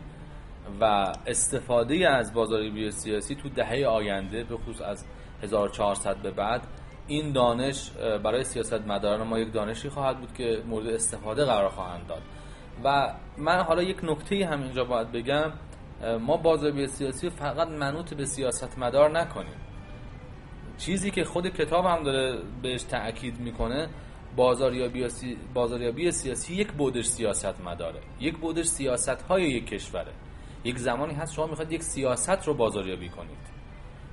و 0.80 1.12
استفاده 1.26 2.08
از 2.08 2.34
بازاریابی 2.34 2.90
سیاسی 2.90 3.34
تو 3.34 3.48
دهه 3.48 3.86
آینده 3.86 4.44
به 4.44 4.56
خصوص 4.56 4.80
از 4.80 5.04
1400 5.42 6.16
به 6.16 6.30
بعد 6.30 6.62
این 7.06 7.32
دانش 7.32 7.90
برای 8.24 8.44
سیاست 8.44 8.86
مداران 8.86 9.26
ما 9.26 9.38
یک 9.38 9.52
دانشی 9.52 9.88
خواهد 9.88 10.18
بود 10.18 10.34
که 10.34 10.62
مورد 10.66 10.86
استفاده 10.86 11.44
قرار 11.44 11.68
خواهند 11.68 12.06
داد. 12.06 12.22
و 12.84 13.14
من 13.38 13.62
حالا 13.62 13.82
یک 13.82 13.96
نکته 14.02 14.46
هم 14.46 14.62
اینجا 14.62 14.84
باید 14.84 15.12
بگم. 15.12 15.52
ما 16.20 16.36
بازاریابی 16.36 16.86
سیاسی 16.86 17.30
فقط 17.30 17.68
منوط 17.68 18.14
به 18.14 18.24
سیاست 18.24 18.78
مدار 18.78 19.10
نکنیم. 19.10 19.54
چیزی 20.78 21.10
که 21.10 21.24
خود 21.24 21.48
کتاب 21.48 21.84
هم 21.84 22.02
داره 22.02 22.38
بهش 22.62 22.82
تاکید 22.82 23.40
می‌کنه 23.40 23.88
بازاریابی, 24.36 25.08
بازاریابی 25.54 26.10
سیاسی 26.10 26.54
یک 26.54 26.72
بودش 26.72 27.04
سیاست 27.04 27.60
مداره 27.60 28.00
یک 28.20 28.38
بودش 28.38 28.66
سیاست 28.66 29.22
های 29.22 29.42
یک 29.42 29.66
کشوره. 29.66 30.12
یک 30.64 30.78
زمانی 30.78 31.14
هست 31.14 31.34
شما 31.34 31.46
می‌خواید 31.46 31.72
یک 31.72 31.82
سیاست 31.82 32.46
رو 32.46 32.54
بازاریابی 32.54 33.08
کنید. 33.08 33.42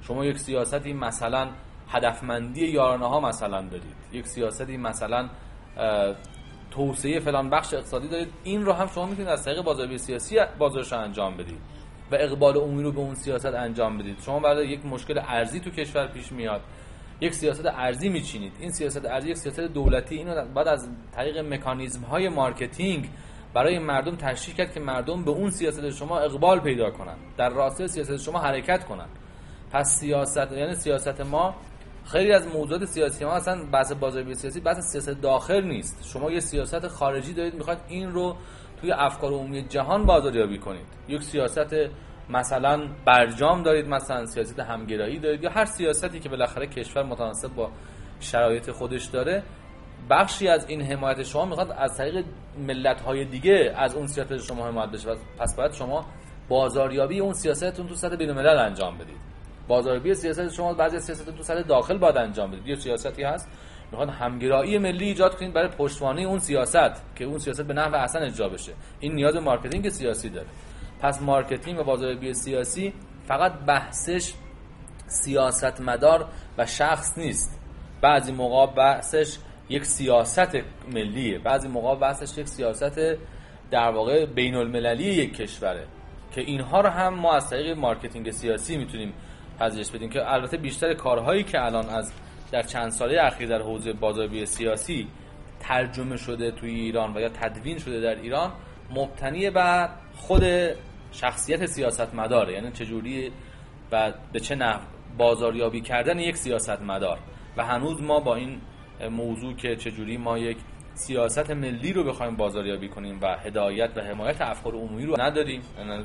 شما 0.02 0.26
یک 0.26 0.38
سیاستی 0.38 0.94
مثلا 0.94 1.50
هدفمندی 1.90 2.68
یارانه 2.68 3.06
ها 3.06 3.20
مثلا 3.20 3.62
دارید. 3.62 3.96
یک 4.12 4.28
سیاستی 4.28 4.78
مثلا 4.78 5.30
توسعه 6.72 7.20
فلان 7.20 7.50
بخش 7.50 7.74
اقتصادی 7.74 8.08
دارید. 8.08 8.34
این 8.44 8.66
رو 8.66 8.74
هم 8.74 8.88
شما 8.88 9.06
می‌تونید 9.06 9.30
از 9.30 9.46
طریق 9.46 9.62
بازاریابی 9.62 9.98
سیاسی 9.98 10.40
بازارش 10.60 10.94
انجام 10.94 11.38
بدید. 11.38 11.60
و 12.12 12.16
اقبال 12.16 12.58
عمومی 12.58 12.84
رو 12.84 12.92
به 12.92 13.00
اون 13.00 13.16
سیاست 13.16 13.46
انجام 13.46 13.98
بدید. 13.98 14.18
شما 14.26 14.40
برای 14.40 14.68
یک 14.68 14.86
مشکل 14.86 15.20
ارزی 15.28 15.60
تو 15.60 15.70
کشور 15.70 16.08
پیش 16.08 16.32
میاد. 16.32 16.62
یک 17.22 17.34
سیاست 17.34 17.66
ارزی 17.66 18.10
میچینید. 18.10 18.54
این 18.60 18.72
سیاست 18.72 19.06
ارزی 19.06 19.30
یک 19.30 19.38
سیاست 19.38 19.60
دولتی. 19.60 20.16
اینو 20.16 20.46
بعد 20.46 20.68
از 20.68 20.90
طریق 21.12 21.38
مکانیزم 21.38 22.02
های 22.02 22.30
marketing 22.30 23.10
برای 23.54 23.80
مردم 23.80 24.16
تشریح 24.16 24.56
کرد 24.56 24.74
که 24.74 24.80
مردم 24.80 25.24
به 25.24 25.32
اون 25.32 25.52
سیاست 25.52 25.90
شما 25.90 26.20
اقبال 26.20 26.60
پیدا 26.60 26.92
کنند 26.92 27.18
در 27.38 27.50
راستای 27.50 27.88
سیاست 27.88 28.18
شما 28.18 28.40
حرکت 28.40 28.84
کنند 28.84 29.10
پس 29.72 30.00
سیاست 30.00 30.52
یعنی 30.52 30.76
سیاست 30.76 31.22
ما 31.22 31.56
خیلی 32.06 32.32
از 32.32 32.48
موضوعات 32.48 32.86
سیاسی 32.86 33.26
ما 33.26 33.32
اصلا 33.32 33.64
بحث 33.72 33.92
بازاریابی 33.92 34.36
سیاسی 34.36 34.60
بحث 34.60 34.80
سیاست 34.92 35.22
داخل 35.22 35.64
نیست. 35.64 36.10
شما 36.14 36.32
یه 36.32 36.40
سیاست 36.40 36.88
خارجی 36.88 37.34
دارید 37.34 37.56
می‌خواد 37.56 37.82
این 37.88 38.12
رو 38.12 38.36
توی 38.82 38.92
افکار 38.92 39.34
عمومی 39.34 39.62
جهان 39.62 40.06
بازاریابی 40.06 40.58
کنید. 40.58 40.88
یک 41.08 41.24
سیاست 41.24 41.76
مثلا 42.30 42.88
برجام 43.06 43.64
دارید 43.64 43.88
مثلا 43.88 44.26
سیاست 44.26 44.60
همگرایی 44.60 45.20
دارید 45.20 45.44
یا 45.44 45.50
هر 45.50 45.66
سیاستی 45.66 46.20
که 46.20 46.30
بالاخره 46.30 46.68
کشور 46.68 47.04
متناسب 47.04 47.56
با 47.56 47.72
شرایط 48.20 48.72
خودش 48.72 49.06
داره 49.06 49.44
بخشی 50.10 50.48
از 50.48 50.70
این 50.70 50.82
حمایت 50.82 51.24
شما 51.24 51.46
می‌خواد 51.46 51.72
از 51.78 51.98
طریق 51.98 52.26
ملت 52.58 53.02
های 53.02 53.26
دیگه 53.26 53.74
از 53.78 53.96
اون 53.96 54.08
سیاست 54.08 54.38
شما 54.38 54.68
حمایت 54.68 54.92
بشه. 54.92 55.10
پس 55.40 55.56
باید 55.58 55.72
شما 55.74 56.06
بازاریابی 56.50 57.20
اون 57.20 57.34
سیاستتون 57.34 57.88
تو 57.88 57.96
سطح 57.96 58.16
بین 58.16 58.30
الملل 58.30 58.58
انجام 58.58 58.98
بدید. 58.98 59.18
بازاریابی 59.68 60.14
سیاست 60.14 60.54
شما 60.54 60.74
بعضی 60.74 61.00
سیاستتون 61.00 61.36
تو 61.36 61.44
سطح 61.44 61.62
داخل 61.62 61.98
باید 61.98 62.18
انجام 62.18 62.52
بدید. 62.52 62.68
یه 62.68 62.76
سیاستی 62.76 63.24
هست 63.24 63.50
می‌خواد 63.92 64.10
همگرایی 64.10 64.78
ملی 64.78 65.06
ایجاد 65.06 65.38
کنید 65.38 65.54
برای 65.54 65.68
پشتوانه 65.68 66.22
اون 66.22 66.40
سیاست 66.40 67.16
که 67.16 67.26
اون 67.26 67.38
سیاست 67.38 67.62
به 67.62 67.74
نحو 67.74 67.96
احسن 67.96 68.24
اجرا 68.24 68.50
بشه. 68.50 68.74
این 69.00 69.14
نیاز 69.14 69.36
marketing 69.36 69.90
سیاسی 69.90 70.30
داره. 70.30 70.48
پس 71.02 71.22
marketing 71.22 71.80
و 71.80 71.84
بازاریابی 71.84 72.34
سیاسی 72.34 72.94
فقط 73.28 73.54
بحثش 73.54 74.34
سیاست 75.08 75.82
مدار 75.82 76.28
و 76.58 76.66
شخص 76.66 77.18
نیست. 77.18 77.60
بعضی 78.02 78.32
موقع 78.32 78.74
بحثش 78.74 79.38
یک 79.70 79.86
سیاست 79.86 80.58
ملیه. 80.94 81.40
بعضی 81.40 81.68
موقع 81.68 81.96
بحثش 81.96 82.38
یک 82.38 82.48
سیاست 82.48 83.00
در 83.72 83.92
واقع 83.92 84.26
بین 84.26 84.56
المللی 84.56 85.04
یک 85.04 85.38
کشوره. 85.38 85.88
که 86.32 86.42
اینها 86.42 86.82
رو 86.82 86.90
هم 86.90 87.14
ما 87.14 87.34
از 87.34 87.50
طریق 87.50 87.78
marketing 87.78 88.32
سیاسی 88.32 88.78
می‌تونیم 88.78 89.14
پذیرش 89.60 89.92
بدیم. 89.92 90.10
که 90.10 90.34
البته 90.34 90.58
بیشتر 90.58 90.94
کارهایی 90.94 91.44
که 91.44 91.66
الان 91.66 91.90
از 91.90 92.12
در 92.52 92.62
چند 92.62 92.90
ساله 92.90 93.24
اخیر 93.24 93.50
در 93.50 93.62
حوزه 93.62 93.94
بازاریابی 93.94 94.46
سیاسی 94.46 95.08
ترجمه 95.60 96.18
شده 96.18 96.52
توی 96.52 96.70
ایران 96.70 97.18
و 97.18 97.20
یا 97.20 97.30
تدوین 97.30 97.78
شده 97.78 98.02
در 98.02 98.16
ایران 98.16 98.52
مبتنی 98.90 99.50
بر 99.50 99.90
خود 100.16 100.44
شخصیت 101.12 101.66
سیاست 101.66 102.16
مداره 102.16 102.54
یعنی 102.54 102.72
چجوری 102.72 103.32
و 103.92 104.14
به 104.34 104.40
چه 104.40 104.56
نحو 104.56 104.80
بازاریابی 105.18 105.82
کردن 105.82 106.20
یک 106.20 106.38
سیاست 106.38 106.82
مدار 106.82 107.20
و 107.58 107.66
هنوز 107.66 108.02
ما 108.02 108.20
با 108.20 108.36
این 108.36 108.62
موضوع 109.12 109.54
که 109.54 109.76
چجوری 109.76 110.18
ما 110.18 110.38
یک 110.38 110.58
سیاست 110.94 111.52
ملی 111.52 111.94
رو 111.94 112.04
بخوایم 112.04 112.36
بازاریابی 112.36 112.90
کنیم 112.90 113.20
و 113.22 113.38
هدایت 113.38 113.90
و 113.96 114.02
حمایت 114.02 114.42
افکار 114.42 114.74
عمومی 114.74 115.06
رو 115.06 115.22
نداریم 115.22 115.62
یعنی 115.78 116.04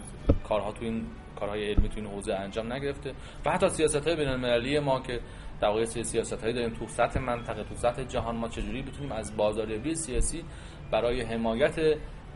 کارها 0.49 0.73
تو 0.73 0.85
این 0.85 1.07
کارهای 1.41 1.73
علمی 1.73 1.89
تو 1.89 1.95
این 1.97 2.07
حوزه 2.07 2.35
انجام 2.35 2.73
نگرفته. 2.73 3.13
و 3.45 3.51
حتی 3.51 3.69
سیاست 3.69 4.09
های 4.09 4.81
ما 4.81 5.01
که 5.01 5.21
در 5.61 5.69
واقع 5.69 5.85
سیاست 5.85 6.41
هایی 6.41 6.55
داریم 6.55 6.71
تو 6.71 6.89
سطح 6.89 7.21
منطقه 7.21 7.65
تو 7.65 7.75
سطح 7.75 8.05
جهان. 8.05 8.37
ما 8.37 8.49
چجوری 8.49 8.83
بتونیم 8.83 9.13
از 9.13 9.37
بازاریابی 9.37 9.95
سیاسی 9.95 10.45
برای 10.91 11.21
حمایت 11.23 11.79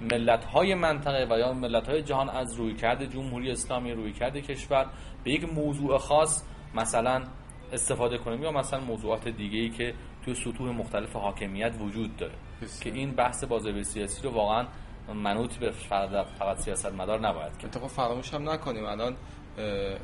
ملت 0.00 0.44
های 0.44 0.74
منطقه 0.74 1.26
و 1.30 1.38
یا 1.38 1.52
ملت 1.52 1.88
های 1.88 2.02
جهان 2.02 2.28
از 2.28 2.54
رویکرد 2.54 3.04
جمهوری 3.04 3.50
اسلامی 3.50 3.92
رویکرد 3.92 4.36
کشور 4.36 4.86
به 5.24 5.30
یک 5.30 5.52
موضوع 5.52 5.98
خاص 5.98 6.44
مثلا 6.74 7.24
استفاده 7.72 8.18
کنیم 8.18 8.42
یا 8.42 8.52
مثلا 8.52 8.80
موضوعات 8.80 9.28
دیگه 9.28 9.58
ای 9.58 9.70
که 9.70 9.94
توی 10.24 10.34
سطوح 10.34 10.70
مختلف 10.70 11.16
حاکمیت 11.16 11.72
وجود 11.80 12.16
داره. 12.16 12.34
که 12.80 12.92
این 12.92 13.10
بحث 13.10 13.44
بازاریابی 13.44 13.84
سیاسی 13.84 14.22
رو 14.22 14.30
واقعا 14.30 14.66
منوط 15.14 15.56
به 15.56 15.70
فقط 15.70 16.58
سیاست 16.58 16.92
مدار 16.92 17.20
نباید 17.20 17.58
که 17.58 17.66
اتفاق 17.66 17.90
فراموش 17.90 18.34
هم 18.34 18.50
نکنیم. 18.50 18.84
الان 18.84 19.16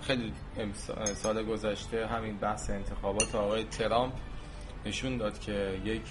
خیلی 0.01 0.33
سال 1.15 1.43
گذشته 1.43 2.07
همین 2.07 2.37
بحث 2.37 2.71
انتخابات 2.71 3.35
آقای 3.35 3.65
ترامپ 3.65 4.13
نشون 4.87 5.17
داد 5.17 5.39
که 5.41 5.81
یک 5.85 6.03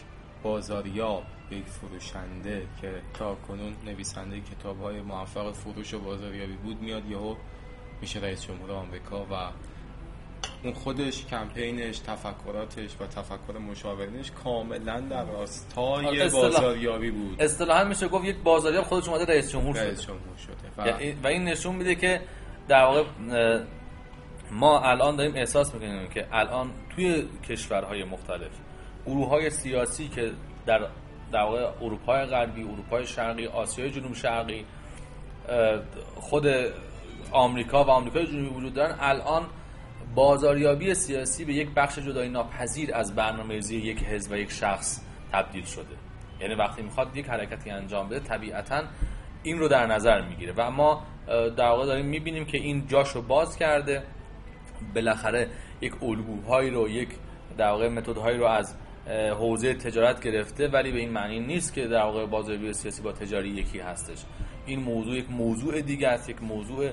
بازاریاب 0.43 1.23
یک 1.51 1.65
فروشنده 1.65 2.67
که 2.81 3.01
تا 3.13 3.35
کنون 3.35 3.75
نویسنده 3.85 4.39
کتاب 4.39 4.81
های 4.81 5.01
موفق 5.01 5.51
فروش 5.51 5.93
و 5.93 5.99
بازاریابی 5.99 6.53
بود 6.53 6.81
میاد 6.81 7.05
یهو 7.09 7.35
میشه 8.01 8.19
رئیس 8.19 8.41
جمهور 8.41 8.71
آمریکا 8.71 9.25
و 9.31 9.51
اون 10.63 10.73
خودش 10.73 11.25
کمپینش 11.25 11.99
تفکراتش 11.99 12.95
و 12.99 13.07
تفکر 13.07 13.57
مشاورینش 13.57 14.31
کاملا 14.31 14.99
در 14.99 15.25
راستای 15.25 16.29
بازاریابی 16.29 17.11
بود. 17.11 17.41
اصطلاحا 17.41 17.83
میشه 17.83 18.07
گفت 18.07 18.25
یک 18.25 18.35
بازاریاب 18.35 18.83
خودش 18.83 19.07
اومده 19.07 19.25
رئیس 19.25 19.51
جمهور 19.51 19.77
رئیس 19.77 20.01
جمهور 20.01 20.37
شده. 20.37 20.53
و... 20.77 21.23
و 21.23 21.27
این 21.27 21.43
نشون 21.43 21.75
میده 21.75 21.95
که 21.95 22.21
در 22.67 22.83
واقع 22.83 23.03
ما 24.51 24.81
الان 24.81 25.15
داریم 25.15 25.35
احساس 25.35 25.73
می‌کنیم 25.73 26.07
که 26.07 26.27
الان 26.31 26.71
توی 26.95 27.27
کشورهای 27.49 28.03
مختلف 28.03 28.51
گروه 29.05 29.29
های 29.29 29.49
سیاسی 29.49 30.07
که 30.07 30.31
در 30.65 30.87
در 31.31 31.41
واقع 31.41 31.71
اروپای 31.81 32.25
غربی 32.25 32.63
اروپای 32.63 33.05
شرقی 33.05 33.47
آسیای 33.47 33.91
جنوب 33.91 34.13
شرقی 34.13 34.65
خود 36.15 36.47
آمریکا 37.31 37.83
و 37.83 37.89
آمریکای 37.89 38.27
جنوبی 38.27 38.49
وجود 38.49 38.73
دارن 38.73 38.97
الان 38.99 39.45
بازاریابی 40.15 40.93
سیاسی 40.93 41.45
به 41.45 41.53
یک 41.53 41.69
بخش 41.75 41.99
جدایی 41.99 42.29
ناپذیر 42.29 42.95
از 42.95 43.15
برنامه‌ریزی 43.15 43.77
یک 43.77 44.03
حزب 44.03 44.31
و 44.31 44.35
یک 44.35 44.51
شخص 44.51 45.01
تبدیل 45.31 45.65
شده. 45.65 45.95
یعنی 46.39 46.55
وقتی 46.55 46.81
می‌خواد 46.81 47.17
یک 47.17 47.29
حرکتی 47.29 47.69
انجام 47.69 48.09
بده 48.09 48.19
طبیعتا 48.19 48.83
این 49.43 49.59
رو 49.59 49.67
در 49.67 49.85
نظر 49.85 50.21
می‌گیره. 50.21 50.53
و 50.57 50.71
ما 50.71 51.03
در 51.27 51.69
واقع 51.69 51.85
داریم 51.85 52.05
می‌بینیم 52.05 52.45
که 52.45 52.57
این 52.57 52.87
جاشو 52.87 53.21
باز 53.21 53.57
کرده. 53.57 54.03
بالاخره 54.95 55.47
یک 55.81 56.03
الگوهایی 56.03 56.69
رو 56.69 56.89
یک 56.89 57.09
در 57.57 57.69
واقع 57.69 57.89
متدهایی 57.89 58.37
رو 58.37 58.45
از 58.45 58.75
حوزه 59.39 59.73
تجارت 59.73 60.23
گرفته 60.23 60.67
ولی 60.67 60.91
به 60.91 60.99
این 60.99 61.09
معنی 61.09 61.39
نیست 61.39 61.73
که 61.73 61.87
در 61.87 62.03
واقع 62.03 62.25
بازاریابی 62.25 62.73
سیاسی 62.73 63.01
با 63.01 63.11
تجاری 63.11 63.49
یکی 63.49 63.79
هستش. 63.79 64.17
این 64.65 64.79
موضوع 64.79 65.15
یک 65.15 65.29
موضوع 65.29 65.81
دیگه 65.81 66.07
است 66.07 66.29
یک 66.29 66.43
موضوع 66.43 66.89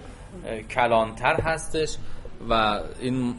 کلانتر 0.71 1.41
هستش 1.41 1.97
و 2.51 2.81
این 3.01 3.35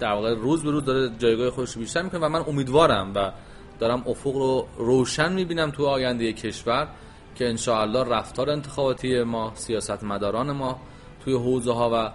در 0.00 0.12
واقع 0.12 0.34
روز 0.34 0.62
به 0.62 0.70
روز 0.70 0.84
داره 0.84 1.10
جایگاه 1.18 1.50
خودش 1.50 1.72
رو 1.72 1.80
بیشتر 1.80 2.02
می‌کنه 2.02 2.20
و 2.20 2.28
من 2.28 2.44
امیدوارم 2.48 3.12
و 3.14 3.32
دارم 3.78 4.02
افق 4.06 4.34
رو 4.34 4.66
روشن 4.78 5.32
می‌بینم 5.32 5.70
تو 5.70 5.86
آینده 5.86 6.32
کشور. 6.32 6.88
که 7.34 7.48
انشاءالله 7.48 8.04
رفتار 8.04 8.50
انتخاباتی 8.50 9.22
ما 9.22 9.52
سیاست 9.54 10.04
مداران 10.04 10.52
ما 10.52 10.80
توی 11.24 11.34
حوزه 11.34 11.72
ها 11.72 11.90
و 11.92 12.10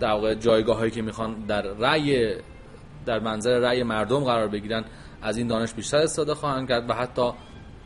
در 0.00 0.10
واقع 0.10 0.34
جایگاه 0.34 0.76
هایی 0.76 0.90
که 0.90 1.02
می‌خوان 1.02 1.34
در 1.48 1.62
رأی 1.62 2.34
در 3.06 3.18
منظر 3.18 3.58
رأی 3.58 3.82
مردم 3.82 4.20
قرار 4.20 4.48
بگیرن 4.48 4.84
از 5.22 5.36
این 5.36 5.46
دانش 5.46 5.72
بیشتر 5.72 5.96
استفاده 5.98 6.34
خواهند 6.34 6.68
کرد 6.68 6.90
و 6.90 6.92
حتی 6.92 7.30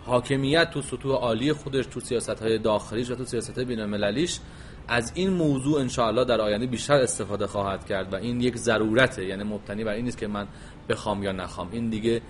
حاکمیت 0.05 0.71
تو 0.71 0.83
سطوح 0.83 1.13
عالی 1.13 1.53
خودش 1.53 1.87
تو 1.87 2.01
سیاست 2.01 2.43
های 2.43 2.59
داخلیش 2.59 3.11
و 3.11 3.15
تو 3.15 3.25
سیاست 3.25 3.57
های 3.57 3.65
بین 3.65 3.81
المللیش 3.81 4.41
از 4.89 5.13
این 5.15 5.31
موضوع 5.31 5.81
انشاءالله 5.81 6.25
در 6.25 6.41
آینده 6.41 6.67
بیشتر 6.67 6.95
استفاده 6.95 7.47
خواهد 7.47 7.87
کرد 7.87 8.13
و 8.13 8.17
این 8.17 8.41
یک 8.41 8.57
ضرورته. 8.57 9.25
یعنی 9.25 9.45
مبتنی 9.45 9.85
بر 9.85 9.93
این 9.93 10.05
نیست 10.05 10.19
که 10.19 10.27
من 10.27 10.47
بخوام 10.89 11.23
یا 11.23 11.33
نخوام. 11.33 11.69
این 11.73 11.91
دیگه 11.91 12.23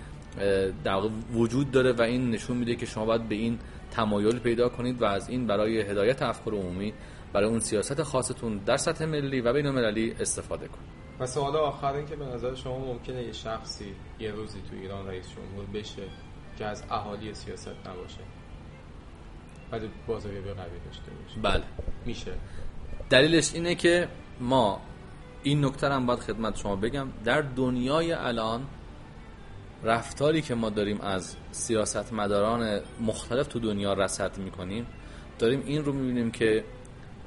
در 0.83 1.01
وجود 1.33 1.71
داره 1.71 1.91
و 1.91 2.01
این 2.01 2.31
نشون 2.31 2.57
میده 2.57 2.75
که 2.75 2.85
شما 2.85 3.05
باید 3.05 3.29
به 3.29 3.35
این 3.35 3.59
تمایل 3.91 4.39
پیدا 4.39 4.69
کنید 4.69 5.01
و 5.01 5.05
از 5.05 5.29
این 5.29 5.47
برای 5.47 5.81
هدایت 5.81 6.21
افکار 6.21 6.53
عمومی 6.53 6.93
برای 7.33 7.49
اون 7.49 7.59
سیاست 7.59 8.03
خاصتون 8.03 8.57
در 8.57 8.77
سطح 8.77 9.05
ملی 9.05 9.41
و 9.41 9.53
بین 9.53 9.65
المللی 9.65 10.15
استفاده 10.19 10.67
کنید. 10.67 10.89
و 11.19 11.25
سوال 11.25 11.55
آخر 11.55 11.93
این 11.93 12.05
که 12.05 12.15
به 12.15 12.25
نظر 12.25 12.55
شما 12.55 12.79
ممکنه 12.79 13.23
یه 13.23 13.31
شخصی 13.31 13.95
یه 14.19 14.31
روزی 14.31 14.59
تو 14.69 14.75
ایران 14.75 15.07
رئیس 15.07 15.25
جمهور 15.29 15.65
بشه 15.73 16.03
که 16.57 16.65
از 16.65 16.83
اهالی 16.91 17.33
سیاست 17.33 17.87
نباشه؟ 17.87 18.19
بعد 19.71 19.81
بازاریابی 20.07 20.49
قوی 20.49 20.79
داشته 20.85 21.11
باشه. 21.23 21.39
بله. 21.41 21.63
میشه. 22.05 22.31
دلیلش 23.09 23.53
اینه 23.53 23.75
که 23.75 24.07
ما 24.39 24.81
این 25.43 25.65
نکته 25.65 25.89
هم 25.89 26.05
باید 26.05 26.19
خدمت 26.19 26.57
شما 26.57 26.75
بگم. 26.75 27.07
در 27.25 27.41
دنیای 27.41 28.11
الان 28.11 28.67
رفتاری 29.83 30.41
که 30.41 30.55
ما 30.55 30.69
داریم 30.69 31.01
از 31.01 31.35
سیاست 31.51 32.13
مداران 32.13 32.79
مختلف 33.01 33.47
تو 33.47 33.59
دنیا 33.59 33.93
رصد 33.93 34.37
می‌کنیم 34.37 34.85
داریم 35.39 35.63
این 35.65 35.85
رو 35.85 35.93
می‌بینیم 35.93 36.31
که 36.31 36.63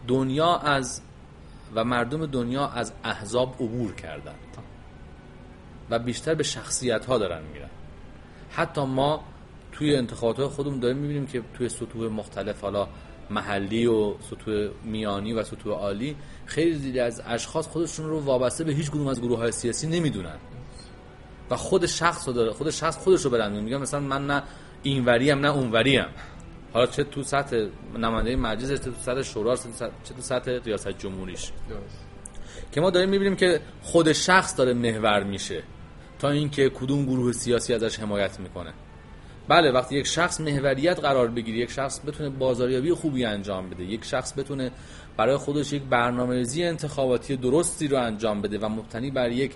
دنیا 0.09 0.57
از 0.57 1.03
و 1.75 1.85
مردم 1.85 2.27
دنیا 2.27 2.67
از 2.67 2.93
احزاب 3.05 3.55
عبور 3.61 3.95
کردن 3.95 4.35
و 5.91 5.99
بیشتر 5.99 6.35
به 6.35 6.43
شخصیت 6.43 7.05
ها 7.05 7.19
دارن 7.19 7.43
میرن 7.53 7.71
حتی 8.51 8.85
ما 8.85 9.25
توی 9.73 9.97
انتخابات 9.97 10.47
خودمون 10.47 10.81
داریم 10.81 10.97
می‌بینیم 10.97 11.27
که 11.27 11.43
توی 11.55 11.69
سطوح 11.69 12.13
مختلف 12.13 12.61
حالا 12.61 12.89
محلی 13.31 13.87
و 13.87 14.15
سطوح 14.21 14.69
میانی 14.85 15.33
و 15.33 15.43
سطوح 15.43 15.75
عالی 15.75 16.17
خیلی 16.47 16.75
زیادی 16.75 17.01
از 17.01 17.23
اشخاص 17.27 17.67
خودشون 17.67 18.07
رو 18.07 18.21
وابسته 18.21 18.65
به 18.65 18.73
هیچ 18.73 18.91
کدوم 18.91 19.07
از 19.07 19.21
گروه 19.21 19.39
های 19.39 19.53
سیاسی 19.53 19.87
نمی‌دونن. 19.87 20.37
و 21.51 21.57
خود 21.57 21.87
شخص 21.87 22.29
رو 22.29 22.35
داره 22.35 22.53
خود 22.53 22.71
شخص 22.71 22.97
خودش 22.97 23.23
رو 23.23 23.31
برند 23.31 23.63
میگم 23.63 23.81
مثلا 23.81 24.01
من 24.01 24.27
نه 24.27 24.43
اینوری 24.83 25.31
هم 25.31 25.41
نه 25.41 25.49
اونوری 25.49 25.97
هم 25.97 26.09
حالا 26.73 26.87
چه 26.87 27.05
تو 27.05 27.23
سطح 27.23 27.67
نماینده 27.99 28.37
مجلس 28.37 28.69
چه 28.69 28.77
تو 28.77 29.01
سطح 29.03 29.23
شورا 29.23 29.57
چه 29.57 30.15
تو 30.17 30.23
سطح 30.23 30.59
ریاست 30.65 30.89
جمهوریش. 30.89 31.51
که 32.73 32.81
ما 32.81 32.91
داریم 32.91 33.09
می‌بینیم 33.09 33.37
که 33.37 33.61
خود 33.83 34.13
شخص 34.13 34.59
داره 34.59 34.75
محور 34.75 35.25
میشه 35.25 35.63
تا 36.19 36.31
اینکه 36.31 36.71
کدوم 36.71 37.05
گروه 37.05 37.33
سیاسی 37.33 37.75
ازش 37.75 37.99
حمایت 37.99 38.41
می‌کنه. 38.41 38.73
بله 39.49 39.71
وقتی 39.71 39.97
یک 39.97 40.07
شخص 40.07 40.41
محوریت 40.41 41.01
قرار 41.01 41.29
بگیره 41.29 41.59
یک 41.59 41.71
شخص 41.71 42.01
بتونه 42.07 42.31
بازاریابی 42.31 42.93
خوبی 42.93 43.25
انجام 43.25 43.71
بده 43.71 43.85
یک 43.85 44.05
شخص 44.05 44.39
بتونه 44.39 44.71
برای 45.17 45.37
خودش 45.37 45.73
یک 45.73 45.83
برنامه‌ریزی 45.83 46.65
انتخاباتی 46.65 47.37
درستی 47.37 47.89
رو 47.89 47.99
انجام 47.99 48.43
بده 48.43 48.59
و 48.59 48.69
مبتنی 48.69 49.11
بر 49.11 49.31
یک 49.31 49.55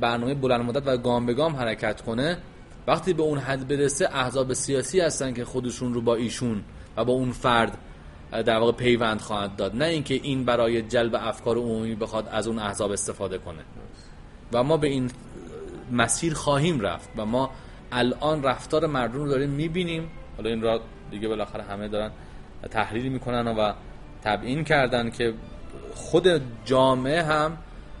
برنامه 0.00 0.34
بلند 0.34 0.60
مدت 0.60 0.82
و 0.86 0.96
گام 0.96 1.26
به 1.26 1.34
گام 1.34 1.56
حرکت 1.56 2.00
کنه 2.00 2.38
وقتی 2.86 3.12
به 3.12 3.22
اون 3.22 3.38
حد 3.38 3.68
برسه 3.68 4.08
احزاب 4.12 4.52
سیاسی 4.52 5.00
هستن 5.00 5.32
که 5.34 5.44
خودشون 5.44 5.94
رو 5.94 6.00
با 6.00 6.14
ایشون 6.14 6.62
و 6.96 7.04
با 7.04 7.12
اون 7.12 7.32
فرد 7.32 7.78
در 8.30 8.58
واقع 8.58 8.72
پیوند 8.72 9.20
خواهد 9.20 9.56
داد. 9.56 9.76
نه 9.76 9.84
اینکه 9.84 10.14
این 10.14 10.44
برای 10.44 10.82
جلب 10.82 11.14
افکار 11.14 11.56
عمومی 11.56 11.94
بخواد 11.94 12.28
از 12.32 12.48
اون 12.48 12.58
احزاب 12.58 12.90
استفاده 12.90 13.38
کنه. 13.38 13.62
و 14.52 14.62
ما 14.62 14.76
به 14.76 14.88
این 14.88 15.10
مسیر 15.92 16.34
خواهیم 16.34 16.80
رفت 16.80 17.08
و 17.16 17.26
ما 17.26 17.50
الان 17.92 18.42
رفتار 18.42 18.86
مردم 18.86 19.14
رو 19.14 19.28
داریم 19.28 19.50
می‌بینیم. 19.50 20.10
حالا 20.36 20.50
این 20.50 20.62
را 20.62 20.80
دیگه 21.10 21.28
بالاخره 21.28 21.62
همه 21.62 21.88
دارن 21.88 22.10
تحلیل 22.70 23.12
می‌کنن 23.12 23.48
و 23.48 23.72
تبیین 24.26 24.64
کردن 24.64 25.10
که 25.10 25.34
خود 25.94 26.40
جامعه 26.64 27.22
هم 27.22 27.58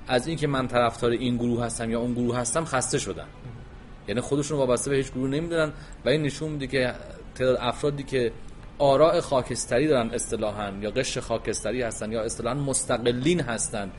از 0.08 0.26
اینکه 0.26 0.46
من 0.46 0.68
طرفدار 0.68 1.10
این 1.10 1.36
گروه 1.36 1.64
هستم 1.64 1.90
یا 1.90 2.00
اون 2.00 2.14
گروه 2.14 2.36
هستم 2.36 2.64
خسته 2.64 2.98
شدن. 2.98 3.26
یعنی 4.08 4.20
خودشون 4.20 4.58
وابسته 4.58 4.90
به 4.90 4.96
هیچ 4.96 5.12
گروه 5.12 5.28
نمی‌دونن 5.30 5.72
و 6.04 6.08
این 6.08 6.22
نشون 6.22 6.50
میده 6.50 6.66
که 6.66 6.94
تعداد 7.34 7.58
افرادی 7.60 8.02
که 8.02 8.32
آراء 8.78 9.20
خاکستری 9.20 9.88
دارن 9.88 10.10
اصطلاحا 10.10 10.72
یا 10.80 10.90
قش 10.90 11.18
خاکستری 11.18 11.82
هستن 11.82 12.12
یا 12.12 12.22
اصطلاحا 12.22 12.54
مستقلین 12.54 13.40
هستن 13.40 13.90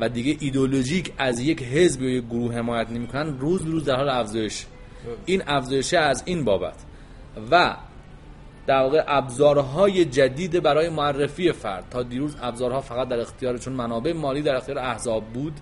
و 0.00 0.08
دیگه 0.08 0.36
ایدئولوژیک 0.40 1.12
از 1.18 1.40
یک 1.40 1.62
حزب 1.62 2.02
یا 2.02 2.10
یک 2.10 2.24
گروه 2.24 2.54
حمایت 2.54 2.90
نمی‌کنن 2.90 3.38
روز 3.38 3.62
روز 3.62 3.84
در 3.84 3.96
حال 3.96 4.08
افزایش. 4.08 4.66
این 5.24 5.42
افزایش 5.46 5.94
از 5.94 6.22
این 6.26 6.44
بابت. 6.44 6.76
و 7.50 7.76
در 8.66 8.82
واقع 8.82 9.04
ابزارهای 9.06 10.04
جدید 10.04 10.62
برای 10.62 10.88
معرفی 10.88 11.52
فرد. 11.52 11.84
تا 11.90 12.02
دیروز 12.02 12.36
ابزارها 12.42 12.80
فقط 12.80 13.08
در 13.08 13.20
اختیار 13.20 13.58
چون 13.58 13.72
منابع 13.72 14.12
مالی 14.12 14.42
در 14.42 14.56
اختیار 14.56 14.78
احزاب 14.78 15.24
بود 15.24 15.60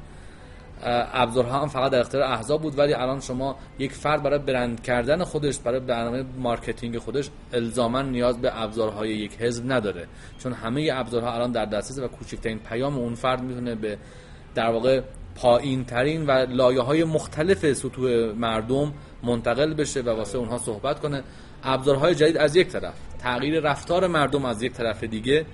ابزارها 0.87 1.61
هم 1.61 1.69
فقط 1.69 1.93
در 1.93 2.01
اختیار 2.01 2.23
احزاب 2.23 2.63
بود 2.63 2.79
ولی 2.79 2.95
الان 2.95 3.21
شما 3.21 3.57
یک 3.79 3.93
فرد 3.93 4.23
برای 4.23 4.39
برند 4.39 4.83
کردن 4.83 5.25
خودش 5.25 5.59
برای 5.59 5.81
برنامه 5.81 6.25
marketing 6.39 6.99
خودش 6.99 7.31
الزاما 7.53 8.03
نیاز 8.03 8.41
به 8.41 8.63
ابزارهای 8.63 9.11
یک 9.11 9.37
حزب 9.41 9.73
نداره. 9.73 10.07
چون 10.39 10.53
همه 10.53 10.91
ابزارها 10.93 11.35
الان 11.35 11.53
در 11.53 11.65
دسترس 11.65 11.99
و 11.99 12.09
کوچکترین 12.09 12.59
پیام 12.59 12.99
اون 12.99 13.15
فرد 13.15 13.43
می‌تونه 13.43 13.75
به 13.75 13.99
در 14.55 14.71
واقع 14.71 15.01
پایین 15.35 15.85
ترین 15.85 16.27
و 16.27 16.31
لایه 16.31 16.81
های 16.81 17.05
مختلف 17.05 17.73
سطوح 17.73 18.33
مردم 18.33 18.93
منتقل 19.23 19.75
بشه 19.75 20.01
و 20.01 20.09
واسه 20.09 20.39
اونها 20.39 20.59
صحبت 20.59 21.01
کنه. 21.01 21.23
ابزارهای 21.65 22.15
جدید 22.15 22.37
از 22.37 22.57
یک 22.57 22.69
طرف 22.69 22.95
تغییر 23.19 23.61
رفتار 23.61 24.07
مردم 24.07 24.45
از 24.45 24.63
یک 24.63 24.73
طرف 24.73 25.05
دیگه 25.05 25.47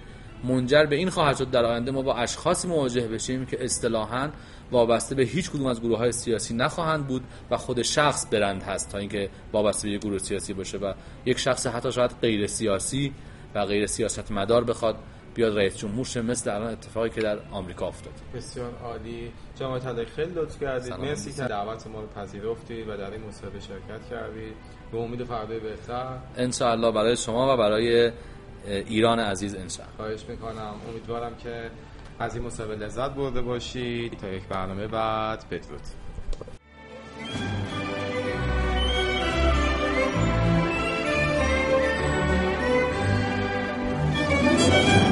منجر 0.45 0.87
به 0.87 0.97
این 0.97 1.11
خواهد 1.11 1.37
شد 1.37 1.51
در 1.51 1.65
آینده 1.65 1.91
ما 1.91 2.03
با 2.03 2.15
اشخاصی 2.15 2.69
مواجه 2.69 3.09
بشیم 3.09 3.47
که 3.47 3.65
اصطلاحا 3.65 4.31
وابسته 4.71 5.15
به 5.15 5.23
هیچ 5.23 5.51
کدوم 5.51 5.67
از 5.67 5.81
گروه 5.81 5.99
های 5.99 6.13
سیاسی 6.13 6.55
نخواهند 6.55 7.07
بود 7.07 7.23
و 7.51 7.57
خود 7.57 7.83
شخص 7.83 8.27
برند 8.31 8.63
هست 8.63 8.93
تا 8.93 8.99
اینکه 8.99 9.31
وابسته 9.53 9.89
به 9.89 9.95
یک 9.95 10.01
گروه 10.01 10.19
سیاسی 10.19 10.53
باشه 10.53 10.79
و 10.79 10.93
یک 11.27 11.39
شخص 11.39 11.67
حتی 11.67 11.93
شاید 11.93 12.11
غیر 12.23 12.47
سیاسی 12.47 13.13
و 13.55 13.65
غیر 13.65 13.87
سیاست 13.87 14.33
مدار 14.33 14.65
بخواد 14.65 14.97
بیاد 15.35 15.59
رئیس 15.59 15.77
جمهور 15.77 16.05
شه 16.05 16.23
مثل 16.23 16.51
الان 16.51 16.73
اتفاقی 16.73 17.11
که 17.11 17.21
در 17.21 17.39
آمریکا 17.51 17.89
افتاد. 17.89 18.13
بسیار 18.35 18.71
عالی. 18.85 19.33
جناب 19.57 19.79
طلایی 19.79 20.07
خیلی 20.07 20.33
لطف 20.35 20.61
کردید. 20.61 20.93
مرسی 20.93 21.33
که 21.33 21.43
دعوت 21.43 21.87
ما 21.87 22.01
رو 22.01 22.07
پذیرفتید 22.07 22.89
و 22.89 22.97
در 22.97 23.11
این 23.11 23.23
مصاحبه 23.29 23.61
شرکت 23.61 24.09
کردید. 24.11 24.55
به 24.93 24.99
امید 24.99 25.25
فردای 25.25 25.61
بهتر. 25.61 26.07
انشاءالله 26.37 26.93
برای 26.93 27.17
شما 27.17 27.55
و 27.55 27.57
برای 27.57 28.13
ایران 28.67 29.19
عزیز 29.19 29.55
انشاءالله. 29.55 29.97
خواهش 29.97 30.25
می‌کنم. 30.29 30.75
امیدوارم 30.89 31.37
که 31.37 31.71
از 32.19 32.37
این 32.37 32.45
مسابقه 32.45 32.85
لذت 32.85 33.11
برده 33.11 33.43
باشید. 33.43 34.19
تا 34.19 34.29
یک 34.29 34.43
برنامه 34.43 34.87
بعد. 34.87 35.45
بدرود. 35.51 35.81